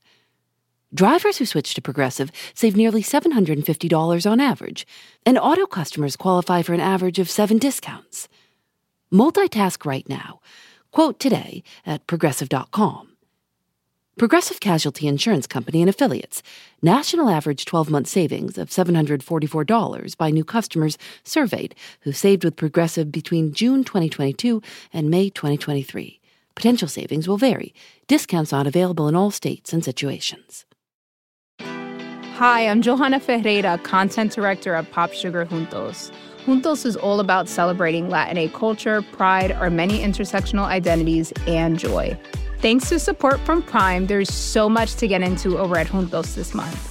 Drivers 0.93 1.37
who 1.37 1.47
switch 1.47 1.73
to 1.73 1.81
Progressive 1.81 2.31
save 2.53 2.77
nearly 2.77 3.01
$750 3.01 4.29
on 4.31 4.39
average, 4.39 4.85
and 5.25 5.39
auto 5.39 5.65
customers 5.65 6.15
qualify 6.15 6.61
for 6.61 6.75
an 6.75 6.79
average 6.79 7.17
of 7.17 7.31
seven 7.31 7.57
discounts. 7.57 8.29
Multitask 9.11 9.83
right 9.87 10.07
now. 10.07 10.39
Quote 10.91 11.19
today 11.19 11.63
at 11.83 12.05
progressive.com. 12.05 13.07
Progressive 14.19 14.59
Casualty 14.59 15.07
Insurance 15.07 15.47
Company 15.47 15.81
and 15.81 15.89
Affiliates. 15.89 16.43
National 16.83 17.27
average 17.27 17.65
12 17.65 17.89
month 17.89 18.07
savings 18.07 18.59
of 18.59 18.69
$744 18.69 20.15
by 20.15 20.29
new 20.29 20.43
customers 20.43 20.95
surveyed 21.23 21.73
who 22.01 22.11
saved 22.11 22.43
with 22.43 22.55
Progressive 22.55 23.11
between 23.11 23.51
June 23.51 23.83
2022 23.83 24.61
and 24.93 25.09
May 25.09 25.31
2023. 25.31 26.20
Potential 26.55 26.87
savings 26.87 27.27
will 27.27 27.37
vary. 27.37 27.73
Discounts 28.07 28.51
not 28.51 28.67
available 28.67 29.07
in 29.07 29.15
all 29.15 29.31
states 29.31 29.73
and 29.73 29.83
situations. 29.83 30.65
Hi, 31.61 32.67
I'm 32.67 32.81
Johanna 32.81 33.19
Ferreira, 33.19 33.77
content 33.83 34.31
director 34.31 34.73
at 34.73 34.89
Pop 34.91 35.13
Sugar 35.13 35.45
Juntos. 35.45 36.11
Juntos 36.45 36.87
is 36.87 36.95
all 36.95 37.19
about 37.19 37.47
celebrating 37.47 38.09
Latin 38.09 38.49
culture, 38.49 39.03
pride, 39.11 39.51
our 39.51 39.69
many 39.69 39.99
intersectional 39.99 40.65
identities, 40.65 41.31
and 41.45 41.77
joy. 41.77 42.19
Thanks 42.57 42.89
to 42.89 42.97
support 42.97 43.39
from 43.41 43.61
Prime, 43.61 44.07
there's 44.07 44.33
so 44.33 44.67
much 44.67 44.95
to 44.95 45.07
get 45.07 45.21
into 45.21 45.59
over 45.59 45.77
at 45.77 45.87
Juntos 45.87 46.33
this 46.33 46.55
month. 46.55 46.90